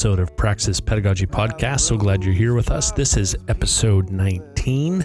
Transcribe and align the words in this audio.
episode 0.00 0.18
of 0.18 0.34
Praxis 0.34 0.80
Pedagogy 0.80 1.26
Podcast. 1.26 1.80
So 1.80 1.98
glad 1.98 2.24
you're 2.24 2.32
here 2.32 2.54
with 2.54 2.70
us. 2.70 2.90
This 2.90 3.18
is 3.18 3.36
episode 3.48 4.08
19 4.08 5.04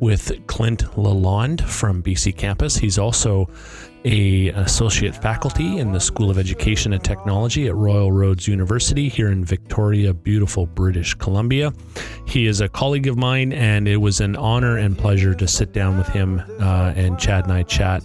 with 0.00 0.46
Clint 0.46 0.84
Lalonde 0.96 1.62
from 1.62 2.02
BC 2.02 2.36
Campus. 2.36 2.76
He's 2.76 2.98
also 2.98 3.48
a 4.04 4.48
associate 4.48 5.14
faculty 5.14 5.78
in 5.78 5.92
the 5.92 5.98
School 5.98 6.28
of 6.28 6.36
Education 6.36 6.92
and 6.92 7.02
Technology 7.02 7.68
at 7.68 7.74
Royal 7.74 8.12
Roads 8.12 8.46
University 8.46 9.08
here 9.08 9.32
in 9.32 9.46
Victoria, 9.46 10.12
beautiful 10.12 10.66
British 10.66 11.14
Columbia. 11.14 11.72
He 12.26 12.46
is 12.46 12.60
a 12.60 12.68
colleague 12.68 13.06
of 13.06 13.16
mine, 13.16 13.50
and 13.54 13.88
it 13.88 13.96
was 13.96 14.20
an 14.20 14.36
honor 14.36 14.76
and 14.76 14.98
pleasure 14.98 15.34
to 15.34 15.48
sit 15.48 15.72
down 15.72 15.96
with 15.96 16.08
him 16.08 16.42
uh, 16.60 16.92
and 16.94 17.18
Chad 17.18 17.44
and 17.44 17.52
I 17.54 17.62
chat 17.62 18.04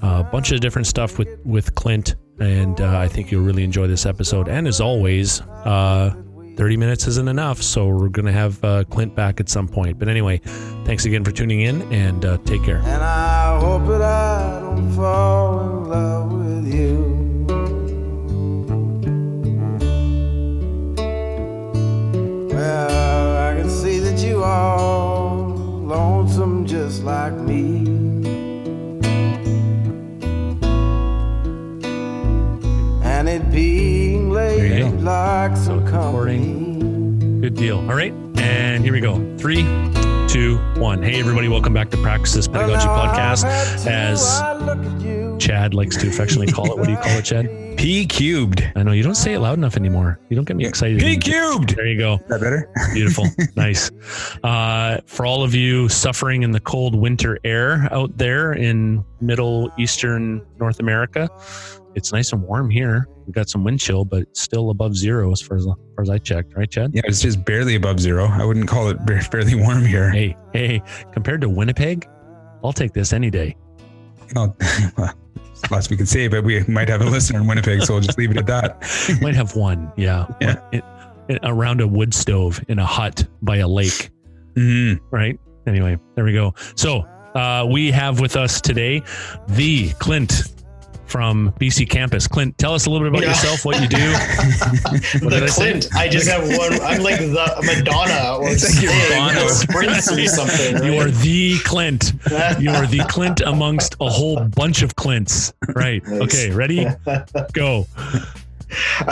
a 0.00 0.22
bunch 0.22 0.52
of 0.52 0.60
different 0.60 0.86
stuff 0.86 1.18
with 1.18 1.28
with 1.44 1.74
Clint, 1.74 2.14
and 2.42 2.80
uh, 2.80 2.98
I 2.98 3.08
think 3.08 3.30
you'll 3.30 3.44
really 3.44 3.64
enjoy 3.64 3.86
this 3.86 4.04
episode. 4.04 4.48
And 4.48 4.66
as 4.66 4.80
always, 4.80 5.40
uh, 5.40 6.14
30 6.56 6.76
minutes 6.76 7.06
isn't 7.06 7.28
enough, 7.28 7.62
so 7.62 7.88
we're 7.88 8.08
gonna 8.08 8.32
have 8.32 8.62
uh, 8.64 8.84
Clint 8.84 9.14
back 9.14 9.40
at 9.40 9.48
some 9.48 9.68
point. 9.68 9.98
But 9.98 10.08
anyway, 10.08 10.38
thanks 10.84 11.04
again 11.04 11.24
for 11.24 11.30
tuning 11.30 11.62
in, 11.62 11.82
and 11.92 12.24
uh, 12.24 12.38
take 12.44 12.62
care. 12.64 12.78
And 12.78 13.02
I 13.02 13.58
hope 13.58 13.86
that 13.88 14.02
I 14.02 14.60
don't 14.60 14.92
fall 14.92 15.60
in 15.60 15.84
love 15.88 16.32
with 16.32 16.74
you. 16.74 17.46
Well, 22.54 23.50
I 23.50 23.60
can 23.60 23.70
see 23.70 23.98
that 24.00 24.18
you 24.18 24.42
are 24.42 25.34
lonesome 25.36 26.66
just 26.66 27.02
like 27.02 27.34
me. 27.34 27.81
And 33.32 33.42
it 33.44 33.50
being 33.50 34.30
late, 34.30 34.56
There 34.58 34.66
you 34.66 34.78
go. 34.80 34.90
you'd 34.90 35.00
like 35.00 35.56
some 35.56 35.82
recording. 35.82 36.78
company. 36.80 37.40
Good 37.40 37.54
deal. 37.54 37.78
All 37.78 37.96
right, 37.96 38.12
and 38.36 38.84
here 38.84 38.92
we 38.92 39.00
go. 39.00 39.14
Three, 39.38 39.62
two, 40.28 40.58
one. 40.76 41.02
Hey, 41.02 41.18
everybody, 41.18 41.48
welcome 41.48 41.72
back 41.72 41.88
to 41.92 41.96
Praxis 41.96 42.46
Pedagogy 42.46 42.86
Podcast. 42.86 43.46
As 43.86 45.42
Chad 45.42 45.72
likes 45.72 45.96
to 45.96 46.08
affectionately 46.08 46.52
call 46.52 46.72
it. 46.72 46.76
What 46.76 46.84
do 46.84 46.92
you 46.92 46.98
call 46.98 47.12
it, 47.12 47.24
Chad? 47.24 47.48
P 47.78 48.06
cubed. 48.06 48.70
I 48.76 48.82
know 48.82 48.92
you 48.92 49.02
don't 49.02 49.14
say 49.14 49.32
it 49.32 49.40
loud 49.40 49.56
enough 49.56 49.78
anymore. 49.78 50.20
You 50.28 50.36
don't 50.36 50.44
get 50.44 50.56
me 50.56 50.66
excited. 50.66 51.00
P 51.00 51.16
cubed. 51.16 51.74
There 51.74 51.86
you 51.86 51.98
go. 51.98 52.16
Is 52.16 52.28
that 52.28 52.40
better? 52.42 52.70
Beautiful. 52.92 53.24
nice. 53.56 53.90
Uh, 54.44 55.00
for 55.06 55.24
all 55.24 55.42
of 55.42 55.54
you 55.54 55.88
suffering 55.88 56.42
in 56.42 56.50
the 56.50 56.60
cold 56.60 56.94
winter 56.94 57.38
air 57.44 57.88
out 57.90 58.16
there 58.18 58.52
in 58.52 59.02
middle 59.22 59.72
eastern 59.78 60.44
North 60.60 60.80
America, 60.80 61.30
it's 61.94 62.12
nice 62.12 62.32
and 62.32 62.42
warm 62.42 62.70
here. 62.70 63.06
We've 63.26 63.34
got 63.34 63.48
some 63.48 63.64
wind 63.64 63.80
chill, 63.80 64.04
but 64.04 64.24
still 64.36 64.70
above 64.70 64.96
zero 64.96 65.30
as 65.32 65.40
far 65.40 65.56
as, 65.56 65.66
as 65.66 65.72
far 65.94 66.02
as 66.02 66.10
I 66.10 66.18
checked, 66.18 66.54
right, 66.56 66.70
Chad? 66.70 66.92
Yeah, 66.94 67.02
it's 67.04 67.20
just 67.22 67.44
barely 67.44 67.74
above 67.76 68.00
zero. 68.00 68.26
I 68.26 68.44
wouldn't 68.44 68.68
call 68.68 68.88
it 68.88 68.98
barely 69.30 69.54
warm 69.54 69.84
here. 69.84 70.10
Hey, 70.10 70.36
hey, 70.52 70.82
compared 71.12 71.40
to 71.42 71.48
Winnipeg, 71.48 72.08
I'll 72.64 72.72
take 72.72 72.92
this 72.92 73.12
any 73.12 73.30
day. 73.30 73.56
Oh, 74.36 74.54
well, 74.96 75.12
lots 75.70 75.90
we 75.90 75.96
could 75.96 76.08
say, 76.08 76.28
but 76.28 76.42
we 76.44 76.62
might 76.64 76.88
have 76.88 77.02
a 77.02 77.04
listener 77.06 77.40
in 77.40 77.46
Winnipeg, 77.46 77.82
so 77.82 77.94
we'll 77.94 78.02
just 78.02 78.18
leave 78.18 78.30
it 78.30 78.36
at 78.38 78.46
that. 78.46 79.18
Might 79.22 79.34
have 79.34 79.54
one, 79.54 79.92
yeah. 79.96 80.26
Yeah. 80.40 80.60
It- 80.72 80.84
it- 81.28 81.38
around 81.44 81.80
a 81.80 81.86
wood 81.86 82.12
stove 82.12 82.60
in 82.68 82.80
a 82.80 82.84
hut 82.84 83.24
by 83.42 83.58
a 83.58 83.68
lake. 83.68 84.10
hmm 84.56 84.94
right? 85.12 85.38
Anyway, 85.68 85.96
there 86.16 86.24
we 86.24 86.32
go. 86.32 86.52
So 86.74 87.02
uh, 87.36 87.64
we 87.70 87.92
have 87.92 88.18
with 88.20 88.34
us 88.36 88.60
today 88.60 89.02
the 89.48 89.90
Clint 90.00 90.42
from 91.12 91.52
BC 91.60 91.90
Campus. 91.90 92.26
Clint, 92.26 92.56
tell 92.56 92.72
us 92.72 92.86
a 92.86 92.90
little 92.90 93.06
bit 93.06 93.12
about 93.12 93.22
Yeah. 93.22 93.28
yourself, 93.28 93.66
what 93.66 93.80
you 93.82 93.86
do. 93.86 93.96
What 95.22 95.30
the 95.30 95.42
I 95.44 95.46
say? 95.46 95.70
Clint. 95.72 95.88
I 95.94 96.08
just 96.08 96.26
have 96.28 96.48
one. 96.56 96.80
I'm 96.80 97.02
like 97.02 97.18
the 97.18 97.62
Madonna 97.62 98.38
or 98.38 98.48
It's 98.48 98.74
like 98.74 98.82
you're 98.82 99.44
or 99.44 99.48
Sprints 99.50 100.10
or 100.10 100.26
something. 100.26 100.82
You 100.82 100.98
are 100.98 101.10
the 101.10 101.58
Clint. 101.64 102.14
You 102.58 102.70
are 102.70 102.86
the 102.86 103.04
Clint 103.10 103.42
amongst 103.42 103.94
a 104.00 104.08
whole 104.08 104.42
bunch 104.42 104.80
of 104.82 104.96
Clints. 104.96 105.52
Right. 105.74 106.02
Nice. 106.06 106.22
Okay, 106.22 106.50
ready? 106.50 106.86
Go. 107.52 107.86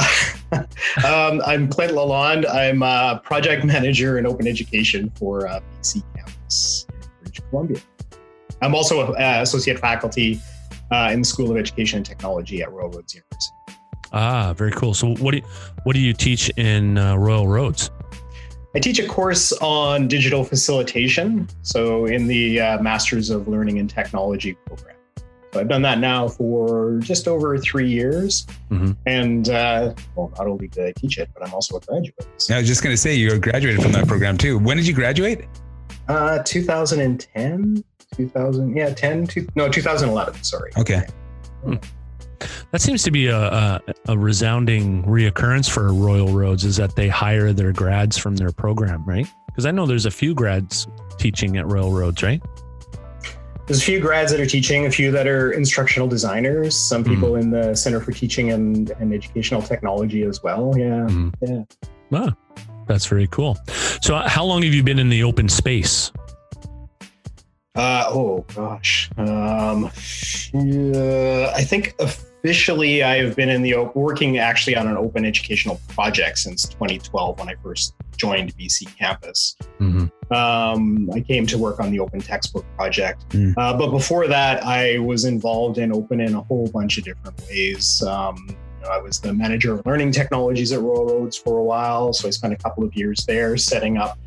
um, 1.05 1.43
I'm 1.45 1.69
Clint 1.69 1.93
Lalonde. 1.93 2.49
I'm 2.51 2.83
a 2.83 3.21
project 3.23 3.65
manager 3.65 4.19
in 4.19 4.25
open 4.27 4.47
education 4.49 5.13
for 5.17 5.47
uh, 5.47 5.61
BC 5.83 6.03
Campus 6.17 6.87
in 6.89 7.09
British 7.23 7.41
Columbia. 7.51 7.79
I'm 8.63 8.75
also 8.75 9.13
an 9.15 9.23
uh, 9.23 9.43
associate 9.43 9.79
faculty 9.79 10.41
uh, 10.91 11.11
in 11.13 11.21
the 11.21 11.25
School 11.27 11.51
of 11.51 11.57
Education 11.57 11.99
and 11.99 12.07
Technology 12.07 12.63
at 12.63 12.71
Royal 12.73 12.91
Roads 12.91 13.15
University. 13.15 13.55
Ah, 14.13 14.53
very 14.57 14.73
cool. 14.73 14.93
So 14.95 15.15
what 15.17 15.31
do 15.33 15.37
you, 15.39 15.45
what 15.85 15.95
do 15.95 16.01
you 16.01 16.13
teach 16.13 16.49
in 16.57 16.99
uh, 16.99 17.17
Royal 17.17 17.47
Roads? 17.47 17.91
I 18.75 18.79
teach 18.79 18.99
a 19.01 19.07
course 19.07 19.53
on 19.61 20.07
digital 20.09 20.45
facilitation, 20.45 21.49
so 21.63 22.07
in 22.07 22.27
the 22.29 22.61
uh, 22.61 22.83
Masters 22.83 23.29
of 23.31 23.49
Learning 23.49 23.79
and 23.79 23.91
Technology 23.91 24.55
program. 24.67 24.97
So 25.53 25.59
I've 25.59 25.69
done 25.69 25.83
that 25.83 25.99
now 25.99 26.29
for 26.29 26.99
just 27.03 27.27
over 27.27 27.59
three 27.59 27.89
years, 27.91 28.47
Mhm. 28.71 28.97
and 29.07 29.49
uh, 29.49 29.93
well, 30.15 30.33
not 30.39 30.47
only 30.47 30.69
did 30.69 30.87
I 30.87 30.93
teach 30.97 31.19
it, 31.19 31.29
but 31.35 31.45
I'm 31.45 31.53
also 31.53 31.77
a 31.77 31.81
graduate. 31.81 32.15
So, 32.37 32.55
I 32.55 32.59
was 32.59 32.69
just 32.69 32.85
going 32.85 32.93
to 32.93 32.97
say 32.97 33.15
you 33.17 33.37
graduated 33.41 33.83
from 33.83 33.91
that 33.91 34.07
program 34.07 34.39
too. 34.39 34.59
When 34.61 34.77
did 34.77 34.87
you 34.87 34.95
graduate? 34.95 35.47
uh, 36.09 36.41
2010, 36.45 37.83
2000, 38.17 38.77
yeah, 38.77 38.93
10, 38.93 39.27
two, 39.27 39.47
no, 39.55 39.69
2011. 39.69 40.43
Sorry. 40.43 40.71
Okay. 40.79 41.03
That 42.73 42.81
seems 42.81 43.03
to 43.03 43.11
be 43.11 43.27
a, 43.27 43.37
a, 43.39 43.81
a 44.09 44.19
resounding 44.19 45.03
reoccurrence 45.05 45.69
for 45.71 45.93
Royal 45.93 46.29
Roads 46.33 46.65
is 46.65 46.77
that 46.77 46.97
they 46.97 47.09
hire 47.09 47.53
their 47.53 47.73
grads 47.73 48.17
from 48.17 48.37
their 48.37 48.51
program, 48.51 49.05
right? 49.05 49.27
Because 49.47 49.67
I 49.67 49.71
know 49.71 49.87
there's 49.87 50.07
a 50.07 50.11
few 50.11 50.35
grads 50.35 50.87
teaching 51.19 51.57
at 51.59 51.67
Royal 51.67 51.93
Roads, 51.93 52.23
right? 52.23 52.41
There's 53.67 53.83
a 53.83 53.85
few 53.85 54.01
grads 54.01 54.33
that 54.33 54.41
are 54.41 54.47
teaching, 54.47 54.87
a 54.87 54.91
few 54.91 55.13
that 55.13 55.27
are 55.29 55.53
instructional 55.53 56.09
designers, 56.09 56.75
some 56.75 57.05
people 57.05 57.37
in 57.37 57.51
the 57.51 57.75
Center 57.77 58.01
for 58.01 58.11
Teaching 58.11 58.51
and, 58.51 58.91
and 58.99 59.13
Educational 59.15 59.63
Technology 59.63 60.23
as 60.23 60.43
well. 60.43 60.73
Yeah. 60.77 61.07
Mhm. 61.09 61.33
Yeah. 61.41 61.63
Ah, 62.13 62.35
that's 62.89 63.07
very 63.07 63.29
cool. 63.29 63.57
So, 64.01 64.17
how 64.17 64.45
long 64.45 64.63
have 64.63 64.75
you 64.75 64.83
been 64.83 64.99
in 64.99 65.09
the 65.09 65.23
open 65.23 65.49
space? 65.49 66.11
Uh, 67.81 68.05
oh 68.11 68.45
gosh. 68.55 69.11
Um, 69.17 69.91
yeah, 70.53 71.51
I 71.57 71.63
think 71.65 71.95
officially 71.99 73.03
I 73.03 73.23
have 73.23 73.35
been 73.37 73.49
in 73.49 73.63
the 73.63 73.75
working 73.95 74.37
actually 74.37 74.77
on 74.77 74.87
an 74.87 74.99
open 74.99 75.25
educational 75.25 75.81
project 75.89 76.41
since 76.41 76.69
2012 76.69 77.39
when 77.39 77.49
I 77.49 77.55
first 77.63 77.95
joined 78.19 78.55
BC 78.59 78.95
Campus. 78.99 79.57
Mm-hmm. 79.79 80.31
Um, 80.31 81.11
I 81.15 81.21
came 81.21 81.47
to 81.47 81.57
work 81.57 81.81
on 81.81 81.91
the 81.91 82.01
open 82.01 82.21
textbook 82.21 82.67
project, 82.77 83.27
Mm. 83.31 83.55
uh, 83.57 83.75
but 83.79 83.91
before 83.91 84.29
that, 84.29 84.63
I 84.63 84.99
was 84.99 85.25
involved 85.25 85.79
in 85.79 85.91
open 85.91 86.21
in 86.21 86.35
a 86.35 86.43
whole 86.43 86.69
bunch 86.69 86.99
of 86.99 87.05
different 87.05 87.41
ways. 87.49 88.03
Um, 88.03 88.57
I 88.91 88.99
was 88.99 89.21
the 89.21 89.33
manager 89.33 89.73
of 89.73 89.87
learning 89.87 90.13
technologies 90.13 90.71
at 90.73 90.81
Royal 90.81 91.07
Roads 91.07 91.37
for 91.37 91.57
a 91.59 91.65
while, 91.65 92.13
so 92.13 92.29
I 92.29 92.31
spent 92.31 92.53
a 92.53 92.57
couple 92.57 92.85
of 92.85 92.95
years 92.95 93.25
there 93.27 93.57
setting 93.57 93.97
up 93.97 94.19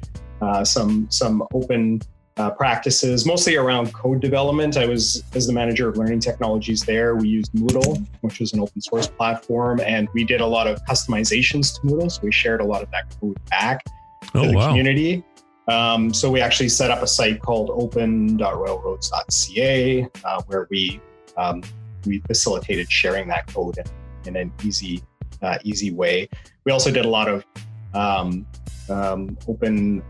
uh, 0.41 0.63
some 0.63 1.07
some 1.09 1.43
open 1.53 2.01
uh, 2.37 2.51
practices, 2.51 3.25
mostly 3.25 3.55
around 3.55 3.93
code 3.93 4.19
development. 4.19 4.77
I 4.77 4.85
was 4.85 5.23
as 5.35 5.47
the 5.47 5.53
manager 5.53 5.87
of 5.87 5.97
learning 5.97 6.19
technologies 6.19 6.81
there. 6.81 7.15
We 7.15 7.27
used 7.27 7.53
Moodle, 7.53 8.05
which 8.21 8.39
was 8.39 8.53
an 8.53 8.59
open 8.59 8.81
source 8.81 9.07
platform, 9.07 9.79
and 9.81 10.07
we 10.13 10.23
did 10.23 10.41
a 10.41 10.45
lot 10.45 10.67
of 10.67 10.83
customizations 10.85 11.75
to 11.75 11.81
Moodle. 11.87 12.11
So 12.11 12.21
we 12.23 12.31
shared 12.31 12.61
a 12.61 12.65
lot 12.65 12.81
of 12.81 12.89
that 12.91 13.15
code 13.19 13.37
back 13.49 13.83
Oh 14.33 14.41
to 14.41 14.47
the 14.47 14.55
wow! 14.55 14.69
community. 14.69 15.23
Um, 15.67 16.13
so 16.13 16.31
we 16.31 16.39
actually 16.41 16.69
set 16.69 16.91
up 16.91 17.03
a 17.03 17.07
site 17.07 17.41
called 17.41 17.69
open.royalroads.ca 17.71 20.07
uh, 20.25 20.41
where 20.47 20.67
we 20.69 21.01
um, 21.37 21.63
we 22.05 22.19
facilitated 22.19 22.91
sharing 22.91 23.29
that 23.29 23.47
code 23.47 23.77
in, 23.77 23.85
in 24.27 24.35
an 24.35 24.51
easy 24.63 25.01
uh, 25.41 25.57
easy 25.63 25.91
way. 25.91 26.27
We 26.65 26.71
also 26.71 26.91
did 26.91 27.05
a 27.05 27.09
lot 27.09 27.29
of 27.29 27.45
um, 27.93 28.45
um, 28.89 29.37
open. 29.47 30.03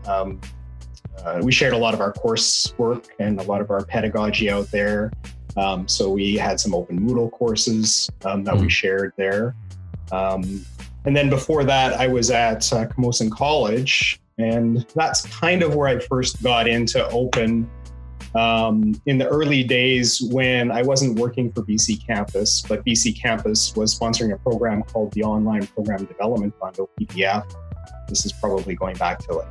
Uh, 1.24 1.40
we 1.42 1.52
shared 1.52 1.72
a 1.72 1.78
lot 1.78 1.94
of 1.94 2.00
our 2.00 2.12
coursework 2.12 3.06
and 3.18 3.40
a 3.40 3.42
lot 3.44 3.60
of 3.60 3.70
our 3.70 3.84
pedagogy 3.84 4.50
out 4.50 4.70
there. 4.70 5.12
Um, 5.56 5.86
so 5.86 6.10
we 6.10 6.36
had 6.36 6.58
some 6.60 6.74
open 6.74 6.98
Moodle 7.00 7.30
courses 7.30 8.10
um, 8.24 8.42
that 8.44 8.56
we 8.56 8.66
Mm. 8.66 8.70
shared 8.70 9.12
there. 9.16 9.54
Um, 10.12 10.64
and 11.04 11.14
then 11.16 11.30
before 11.30 11.64
that, 11.64 11.94
I 11.94 12.06
was 12.08 12.30
at 12.30 12.70
uh, 12.72 12.86
Camosun 12.86 13.30
College, 13.30 14.20
and 14.38 14.84
that's 14.94 15.22
kind 15.26 15.62
of 15.62 15.74
where 15.76 15.86
I 15.88 15.98
first 15.98 16.42
got 16.42 16.66
into 16.66 17.06
open 17.10 17.70
um, 18.34 19.00
in 19.06 19.16
the 19.18 19.28
early 19.28 19.62
days 19.62 20.20
when 20.32 20.72
I 20.72 20.82
wasn't 20.82 21.18
working 21.20 21.52
for 21.52 21.62
BC 21.62 22.04
Campus, 22.04 22.62
but 22.68 22.84
BC 22.84 23.16
Campus 23.20 23.76
was 23.76 23.96
sponsoring 23.96 24.32
a 24.34 24.38
program 24.38 24.82
called 24.82 25.12
the 25.12 25.22
Online 25.22 25.64
Program 25.68 26.04
Development 26.04 26.52
Fund, 26.58 26.76
OPDF. 26.76 27.44
This 28.08 28.26
is 28.26 28.32
probably 28.32 28.74
going 28.74 28.96
back 28.96 29.20
to 29.20 29.34
like 29.34 29.46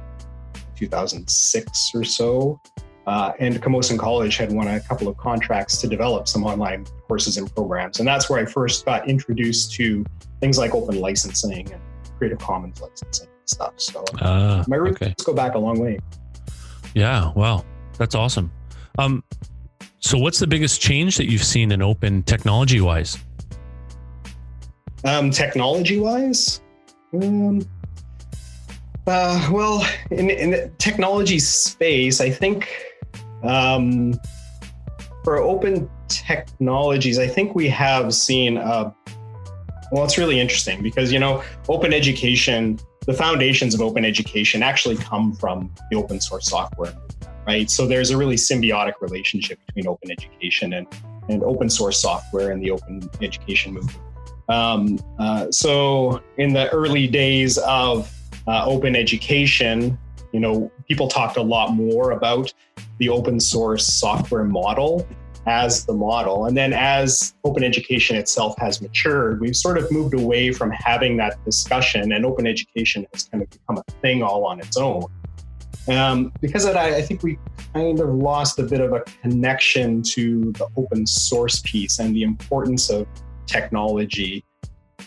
2006 0.75 1.91
or 1.95 2.03
so. 2.03 2.59
Uh, 3.05 3.33
and 3.39 3.61
Camosun 3.61 3.99
College 3.99 4.37
had 4.37 4.51
won 4.53 4.67
a 4.67 4.79
couple 4.79 5.07
of 5.09 5.17
contracts 5.17 5.77
to 5.81 5.87
develop 5.87 6.27
some 6.27 6.45
online 6.45 6.85
courses 7.07 7.37
and 7.37 7.53
programs. 7.53 7.99
And 7.99 8.07
that's 8.07 8.29
where 8.29 8.39
I 8.39 8.45
first 8.45 8.85
got 8.85 9.09
introduced 9.09 9.73
to 9.73 10.05
things 10.39 10.57
like 10.57 10.73
open 10.73 10.99
licensing 10.99 11.71
and 11.73 11.81
Creative 12.17 12.39
Commons 12.39 12.79
licensing 12.79 13.27
and 13.27 13.49
stuff. 13.49 13.73
So 13.77 14.05
Ah, 14.21 14.63
my 14.67 14.77
roots 14.77 15.01
okay. 15.01 15.13
go 15.25 15.33
back 15.33 15.55
a 15.55 15.59
long 15.59 15.79
way. 15.79 15.99
Yeah. 16.93 17.33
Wow. 17.33 17.65
That's 17.97 18.15
awesome. 18.15 18.51
Um, 18.97 19.23
so 19.99 20.17
what's 20.17 20.39
the 20.39 20.47
biggest 20.47 20.81
change 20.81 21.17
that 21.17 21.29
you've 21.29 21.43
seen 21.43 21.71
in 21.71 21.81
open 21.81 22.23
technology 22.23 22.79
wise? 22.79 23.17
Um, 25.05 25.31
technology 25.31 25.99
wise, 25.99 26.61
um, 27.13 27.61
uh, 29.07 29.49
well, 29.51 29.85
in, 30.11 30.29
in 30.29 30.51
the 30.51 30.71
technology 30.77 31.39
space, 31.39 32.21
I 32.21 32.29
think 32.29 32.69
um, 33.43 34.19
for 35.23 35.37
open 35.37 35.89
technologies, 36.07 37.19
I 37.19 37.27
think 37.27 37.55
we 37.55 37.67
have 37.69 38.13
seen. 38.13 38.55
Well, 38.55 40.03
it's 40.03 40.17
really 40.17 40.39
interesting 40.39 40.81
because 40.81 41.11
you 41.11 41.19
know, 41.19 41.43
open 41.69 41.93
education, 41.93 42.79
the 43.05 43.13
foundations 43.13 43.75
of 43.75 43.81
open 43.81 44.03
education 44.05 44.63
actually 44.63 44.95
come 44.95 45.35
from 45.35 45.71
the 45.91 45.97
open 45.97 46.19
source 46.19 46.49
software, 46.49 46.93
right? 47.45 47.69
So 47.69 47.85
there's 47.85 48.09
a 48.09 48.17
really 48.17 48.35
symbiotic 48.35 48.93
relationship 49.01 49.59
between 49.67 49.87
open 49.87 50.09
education 50.11 50.73
and 50.73 50.87
and 51.29 51.43
open 51.43 51.69
source 51.69 52.01
software 52.01 52.51
and 52.51 52.61
the 52.61 52.71
open 52.71 53.09
education 53.21 53.73
movement. 53.73 53.99
Um, 54.49 54.99
uh, 55.19 55.51
so 55.51 56.21
in 56.37 56.53
the 56.53 56.69
early 56.71 57.07
days 57.07 57.57
of 57.59 58.11
uh, 58.47 58.65
open 58.65 58.95
education, 58.95 59.97
you 60.31 60.39
know, 60.39 60.71
people 60.87 61.07
talked 61.07 61.37
a 61.37 61.41
lot 61.41 61.73
more 61.73 62.11
about 62.11 62.53
the 62.97 63.09
open 63.09 63.39
source 63.39 63.87
software 63.87 64.43
model 64.43 65.07
as 65.45 65.85
the 65.85 65.93
model. 65.93 66.45
And 66.45 66.55
then 66.55 66.73
as 66.73 67.33
open 67.43 67.63
education 67.63 68.15
itself 68.15 68.55
has 68.59 68.81
matured, 68.81 69.41
we've 69.41 69.55
sort 69.55 69.77
of 69.77 69.91
moved 69.91 70.13
away 70.13 70.51
from 70.51 70.71
having 70.71 71.17
that 71.17 71.43
discussion 71.45 72.13
and 72.13 72.25
open 72.25 72.47
education 72.47 73.05
has 73.13 73.25
kind 73.25 73.43
of 73.43 73.49
become 73.49 73.77
a 73.77 73.91
thing 74.01 74.23
all 74.23 74.45
on 74.45 74.59
its 74.59 74.77
own. 74.77 75.05
Um, 75.89 76.31
because 76.41 76.63
that, 76.63 76.77
I 76.77 77.01
think 77.01 77.23
we 77.23 77.37
kind 77.73 77.99
of 77.99 78.09
lost 78.09 78.57
a 78.59 78.63
bit 78.63 78.79
of 78.79 78.93
a 78.93 79.01
connection 79.21 80.01
to 80.03 80.53
the 80.53 80.67
open 80.77 81.05
source 81.05 81.61
piece 81.65 81.99
and 81.99 82.15
the 82.15 82.23
importance 82.23 82.89
of 82.89 83.05
technology 83.45 84.45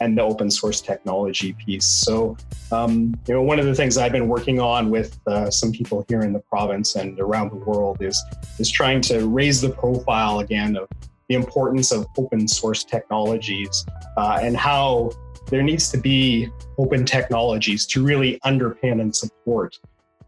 and 0.01 0.17
the 0.17 0.23
open 0.23 0.51
source 0.51 0.81
technology 0.81 1.53
piece. 1.55 1.87
So, 1.87 2.37
um, 2.73 3.15
you 3.27 3.35
know, 3.35 3.43
one 3.43 3.59
of 3.59 3.67
the 3.67 3.75
things 3.75 3.97
I've 3.97 4.13
been 4.13 4.29
working 4.29 4.61
on 4.61 4.91
with 4.91 5.19
uh, 5.27 5.51
some 5.51 5.73
people 5.73 6.05
here 6.09 6.21
in 6.23 6.33
the 6.33 6.41
province 6.41 6.97
and 6.97 7.19
around 7.21 7.51
the 7.51 7.57
world 7.57 8.03
is 8.03 8.23
is 8.59 8.71
trying 8.71 9.01
to 9.03 9.27
raise 9.29 9.61
the 9.61 9.71
profile 9.71 10.41
again 10.41 10.77
of 10.77 10.89
the 11.29 11.35
importance 11.35 11.91
of 11.93 12.07
open 12.17 12.47
source 12.47 12.85
technologies 12.85 13.85
uh, 14.17 14.39
and 14.41 14.57
how 14.57 15.11
there 15.51 15.63
needs 15.63 15.91
to 15.91 15.99
be 15.99 16.49
open 16.79 17.05
technologies 17.05 17.87
to 17.87 18.05
really 18.05 18.39
underpin 18.45 19.01
and 19.01 19.15
support 19.15 19.79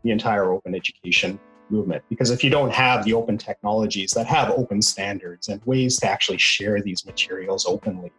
the 0.04 0.10
entire 0.10 0.52
open 0.52 0.74
education 0.74 1.38
movement. 1.70 2.02
Because 2.08 2.30
if 2.30 2.42
you 2.42 2.50
don't 2.50 2.72
have 2.72 3.04
the 3.04 3.12
open 3.12 3.36
technologies 3.36 4.12
that 4.12 4.26
have 4.26 4.50
open 4.50 4.80
standards 4.80 5.48
and 5.48 5.62
ways 5.64 5.98
to 5.98 6.08
actually 6.08 6.38
share 6.38 6.80
these 6.80 7.04
materials 7.04 7.66
openly, 7.66 8.12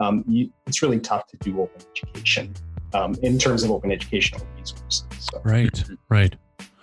um, 0.00 0.24
you, 0.26 0.50
it's 0.66 0.82
really 0.82 1.00
tough 1.00 1.26
to 1.28 1.36
do 1.38 1.60
open 1.60 1.82
education 1.90 2.54
um, 2.92 3.16
in 3.22 3.38
terms 3.38 3.62
of 3.62 3.70
open 3.70 3.90
educational 3.90 4.46
resources. 4.58 5.04
So. 5.18 5.40
Right. 5.44 5.84
Right. 6.08 6.34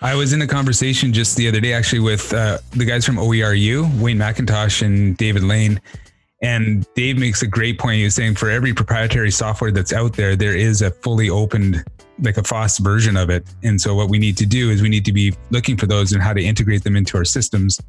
I 0.03 0.15
was 0.15 0.33
in 0.33 0.41
a 0.41 0.47
conversation 0.47 1.13
just 1.13 1.37
the 1.37 1.47
other 1.47 1.59
day, 1.59 1.73
actually, 1.73 1.99
with 1.99 2.33
uh, 2.33 2.57
the 2.71 2.85
guys 2.85 3.05
from 3.05 3.17
OERU, 3.17 4.01
Wayne 4.01 4.17
Mackintosh 4.17 4.81
and 4.81 5.15
David 5.15 5.43
Lane. 5.43 5.79
And 6.41 6.87
Dave 6.95 7.19
makes 7.19 7.43
a 7.43 7.47
great 7.47 7.77
point. 7.77 7.97
He 7.97 8.03
was 8.05 8.15
saying 8.15 8.33
for 8.33 8.49
every 8.49 8.73
proprietary 8.73 9.29
software 9.29 9.71
that's 9.71 9.93
out 9.93 10.13
there, 10.13 10.35
there 10.35 10.55
is 10.55 10.81
a 10.81 10.89
fully 10.89 11.29
opened, 11.29 11.83
like 12.19 12.37
a 12.37 12.43
FOSS 12.43 12.79
version 12.79 13.15
of 13.15 13.29
it. 13.29 13.45
And 13.61 13.79
so 13.79 13.93
what 13.93 14.09
we 14.09 14.17
need 14.17 14.37
to 14.37 14.47
do 14.47 14.71
is 14.71 14.81
we 14.81 14.89
need 14.89 15.05
to 15.05 15.13
be 15.13 15.35
looking 15.51 15.77
for 15.77 15.85
those 15.85 16.13
and 16.13 16.21
how 16.21 16.33
to 16.33 16.41
integrate 16.43 16.83
them 16.83 16.95
into 16.95 17.15
our 17.15 17.25
systems. 17.25 17.79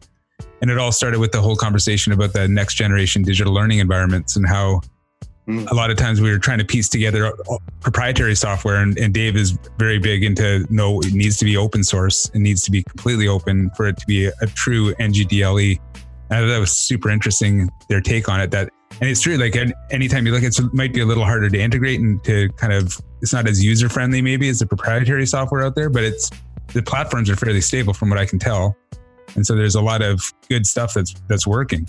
And 0.61 0.71
it 0.71 0.77
all 0.77 0.93
started 0.93 1.19
with 1.19 1.33
the 1.33 1.41
whole 1.41 1.57
conversation 1.57 2.13
about 2.13 2.35
the 2.35 2.47
next 2.47 2.75
generation 2.75 3.23
digital 3.23 3.55
learning 3.55 3.79
environments 3.79 4.37
and 4.37 4.47
how 4.47 4.83
Mm. 5.49 5.69
a 5.73 5.75
lot 5.75 5.91
of 5.91 5.97
times 5.97 6.21
we 6.21 6.31
were 6.31 6.39
trying 6.39 6.59
to 6.59 6.65
piece 6.65 6.89
together 6.89 7.33
proprietary 7.81 8.37
software 8.37 8.77
and, 8.77 8.97
and 8.97 9.13
dave 9.13 9.35
is 9.35 9.59
very 9.77 9.99
big 9.99 10.23
into 10.23 10.65
no 10.71 11.01
it 11.01 11.13
needs 11.13 11.37
to 11.39 11.45
be 11.45 11.57
open 11.57 11.83
source. 11.83 12.31
It 12.33 12.39
needs 12.39 12.63
to 12.63 12.71
be 12.71 12.85
completely 12.85 13.27
open 13.27 13.69
for 13.77 13.87
it 13.87 13.97
to 13.97 14.07
be 14.07 14.27
a, 14.27 14.33
a 14.41 14.47
true 14.47 14.95
ngdle 14.95 15.81
and 16.31 16.51
that 16.51 16.59
was 16.59 16.71
super 16.71 17.11
interesting 17.11 17.69
their 17.89 18.01
take 18.01 18.29
on 18.29 18.41
it 18.41 18.53
that 18.53 18.71
and 19.01 19.11
it's 19.11 19.21
true 19.21 19.37
like 19.37 19.57
anytime 19.91 20.27
you 20.27 20.33
look 20.33 20.45
it 20.45 20.57
it 20.57 20.75
might 20.75 20.95
be 20.95 21.01
a 21.01 21.07
little 21.07 21.25
harder 21.25 21.51
to 21.51 21.59
integrate 21.59 21.99
and 21.99 22.23
to 22.23 22.49
kind 22.51 22.73
of 22.73 22.97
it's 23.21 23.33
not 23.33 23.49
as 23.49 23.65
user 23.65 23.89
friendly 23.89 24.23
maybe 24.23 24.49
as 24.49 24.61
the 24.61 24.67
proprietary 24.67 25.27
software 25.27 25.65
out 25.65 25.75
there 25.75 25.91
but 25.91 26.05
it's 26.05 26.31
the 26.73 26.83
platforms 26.83 27.29
are 27.29 27.37
fairly 27.37 27.61
stable 27.61 27.93
from 27.93 28.11
what 28.11 28.19
i 28.19 28.25
can 28.25 28.39
tell. 28.39 28.77
And 29.35 29.47
so 29.47 29.55
there's 29.55 29.75
a 29.75 29.81
lot 29.81 30.03
of 30.03 30.33
good 30.49 30.67
stuff 30.67 30.95
that's 30.95 31.15
that's 31.29 31.47
working 31.47 31.87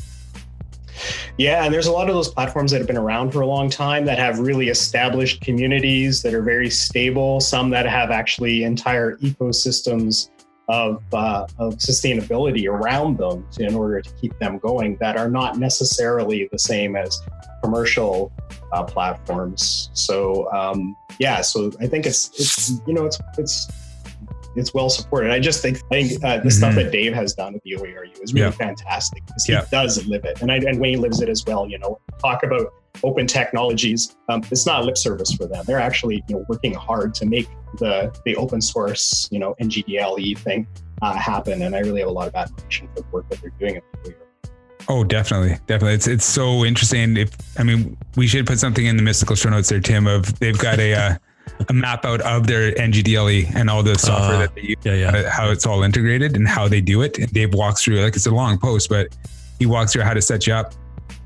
Yeah, 1.37 1.65
and 1.65 1.73
there's 1.73 1.87
a 1.87 1.91
lot 1.91 2.09
of 2.09 2.15
those 2.15 2.29
platforms 2.29 2.71
that 2.71 2.77
have 2.79 2.87
been 2.87 2.97
around 2.97 3.31
for 3.31 3.41
a 3.41 3.47
long 3.47 3.69
time 3.69 4.05
that 4.05 4.19
have 4.19 4.39
really 4.39 4.69
established 4.69 5.41
communities 5.41 6.21
that 6.21 6.33
are 6.33 6.41
very 6.41 6.69
stable. 6.69 7.39
Some 7.39 7.69
that 7.71 7.85
have 7.85 8.11
actually 8.11 8.63
entire 8.63 9.17
ecosystems 9.17 10.29
of 10.69 11.03
uh, 11.13 11.45
of 11.59 11.75
sustainability 11.75 12.67
around 12.67 13.17
them 13.17 13.45
to, 13.51 13.65
in 13.65 13.75
order 13.75 14.01
to 14.01 14.09
keep 14.21 14.37
them 14.39 14.59
going. 14.59 14.97
That 14.97 15.17
are 15.17 15.29
not 15.29 15.57
necessarily 15.57 16.47
the 16.51 16.59
same 16.59 16.95
as 16.95 17.21
commercial 17.61 18.31
uh, 18.71 18.83
platforms. 18.83 19.89
So 19.93 20.51
um, 20.51 20.95
yeah, 21.19 21.41
so 21.41 21.71
I 21.79 21.87
think 21.87 22.05
it's 22.05 22.29
it's 22.39 22.81
you 22.87 22.93
know 22.93 23.05
it's 23.05 23.19
it's 23.37 23.67
it's 24.55 24.73
well 24.73 24.89
supported. 24.89 25.31
I 25.31 25.39
just 25.39 25.61
think 25.61 25.77
I 25.91 26.03
think 26.03 26.23
uh, 26.23 26.37
the 26.39 26.51
stuff 26.51 26.73
Mhm. 26.73 26.75
that 26.75 26.91
Dave 26.91 27.13
has 27.13 27.33
done 27.33 27.53
with 27.53 27.63
the 27.63 27.71
OERU 27.73 28.21
is 28.23 28.33
really 28.33 28.45
Yeah. 28.47 28.51
fantastic 28.51 29.25
because 29.25 29.45
he 29.45 29.53
Yeah. 29.53 29.65
does 29.71 30.05
live 30.07 30.23
it, 30.25 30.41
and 30.41 30.51
I, 30.51 30.57
and 30.57 30.79
Wayne 30.79 31.01
lives 31.01 31.21
it 31.21 31.29
as 31.29 31.43
well. 31.45 31.67
You 31.69 31.79
know, 31.79 31.99
talk 32.21 32.43
about 32.43 32.73
open 33.03 33.25
technologies. 33.27 34.15
Um, 34.29 34.43
it's 34.51 34.65
not 34.65 34.85
lip 34.85 34.97
service 34.97 35.31
for 35.33 35.45
them. 35.47 35.63
They're 35.67 35.79
actually 35.79 36.23
you 36.27 36.35
know 36.35 36.45
working 36.47 36.73
hard 36.73 37.13
to 37.15 37.25
make 37.25 37.47
the 37.79 38.11
the 38.25 38.35
open 38.35 38.61
source 38.61 39.27
you 39.31 39.39
know 39.39 39.55
NGDLE 39.59 40.35
thing 40.37 40.67
uh, 41.01 41.13
happen, 41.15 41.63
and 41.63 41.75
I 41.75 41.79
really 41.79 41.99
have 42.01 42.09
a 42.09 42.11
lot 42.11 42.27
of 42.27 42.35
admiration 42.35 42.87
for 42.95 43.01
the 43.01 43.07
work 43.11 43.29
that 43.29 43.41
they're 43.41 43.51
doing 43.59 43.77
at 43.77 43.83
the 44.03 44.09
OERU. 44.11 44.15
Oh, 44.89 45.03
definitely, 45.03 45.57
definitely. 45.65 45.95
It's 45.95 46.07
it's 46.07 46.25
so 46.25 46.65
interesting. 46.65 47.17
If 47.17 47.31
I 47.57 47.63
mean, 47.63 47.97
we 48.15 48.27
should 48.27 48.45
put 48.45 48.59
something 48.59 48.85
in 48.85 48.97
the 48.97 49.03
mystical 49.03 49.35
show 49.35 49.49
notes 49.49 49.69
there, 49.69 49.79
Tim. 49.79 50.07
Of 50.07 50.37
they've 50.39 50.57
got 50.57 50.77
a 50.79 50.93
uh, 50.93 51.15
a 51.69 51.73
map 51.73 52.05
out 52.05 52.21
of 52.21 52.47
their 52.47 52.71
NGDLE 52.73 53.55
and 53.55 53.69
all 53.69 53.83
the 53.83 53.97
software 53.97 54.35
Uh, 54.35 54.39
that 54.39 54.55
they 54.55 54.61
use, 54.61 54.75
Yeah. 54.83 54.93
Yeah. 54.95 55.29
how 55.29 55.49
it's 55.49 55.65
all 55.65 55.83
integrated 55.83 56.35
and 56.35 56.47
how 56.47 56.67
they 56.67 56.81
do 56.81 57.01
it. 57.01 57.17
And 57.19 57.31
Dave 57.31 57.53
walks 57.53 57.83
through 57.83 58.01
like 58.01 58.15
it's 58.15 58.25
a 58.25 58.31
long 58.31 58.57
post, 58.57 58.89
but 58.89 59.07
he 59.59 59.65
walks 59.65 59.93
through 59.93 60.03
how 60.03 60.13
to 60.13 60.21
set 60.21 60.45
you 60.47 60.53
up. 60.53 60.73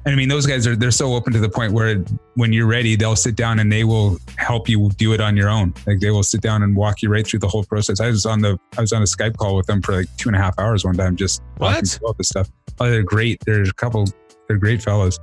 And 0.05 0.13
I 0.13 0.15
mean, 0.17 0.29
those 0.29 0.45
guys 0.45 0.65
are 0.67 0.75
they're 0.75 0.91
so 0.91 1.13
open 1.15 1.33
to 1.33 1.39
the 1.39 1.49
point 1.49 1.73
where 1.73 1.97
when 2.35 2.53
you're 2.53 2.67
ready, 2.67 2.95
they'll 2.95 3.15
sit 3.17 3.35
down 3.35 3.59
and 3.59 3.69
they 3.71 3.83
will 3.83 4.17
help 4.37 4.69
you 4.69 4.89
do 4.97 5.11
it 5.13 5.19
on 5.19 5.35
your 5.35 5.49
own. 5.49 5.73
Like 5.85 5.99
they 5.99 6.11
will 6.11 6.23
sit 6.23 6.39
down 6.41 6.63
and 6.63 6.75
walk 6.77 7.01
you 7.01 7.09
right 7.09 7.27
through 7.27 7.39
the 7.39 7.47
whole 7.49 7.63
process. 7.65 7.99
I 7.99 8.07
was 8.07 8.25
on 8.25 8.39
the 8.41 8.57
I 8.77 8.81
was 8.81 8.93
on 8.93 9.01
a 9.01 9.05
Skype 9.05 9.35
call 9.37 9.55
with 9.57 9.65
them 9.65 9.81
for 9.81 9.93
like 9.97 10.07
two 10.17 10.29
and 10.29 10.35
a 10.35 10.39
half 10.39 10.57
hours 10.59 10.85
one 10.85 10.95
time, 10.95 11.15
just 11.17 11.41
What? 11.57 11.69
talking 11.71 11.85
through 11.85 12.07
all 12.07 12.13
this 12.13 12.29
stuff. 12.29 12.49
Oh, 12.79 12.89
they're 12.89 13.03
great. 13.03 13.39
There's 13.45 13.69
a 13.69 13.73
couple. 13.73 14.07
They're 14.47 14.57
great 14.57 14.81
fellows. 14.81 15.19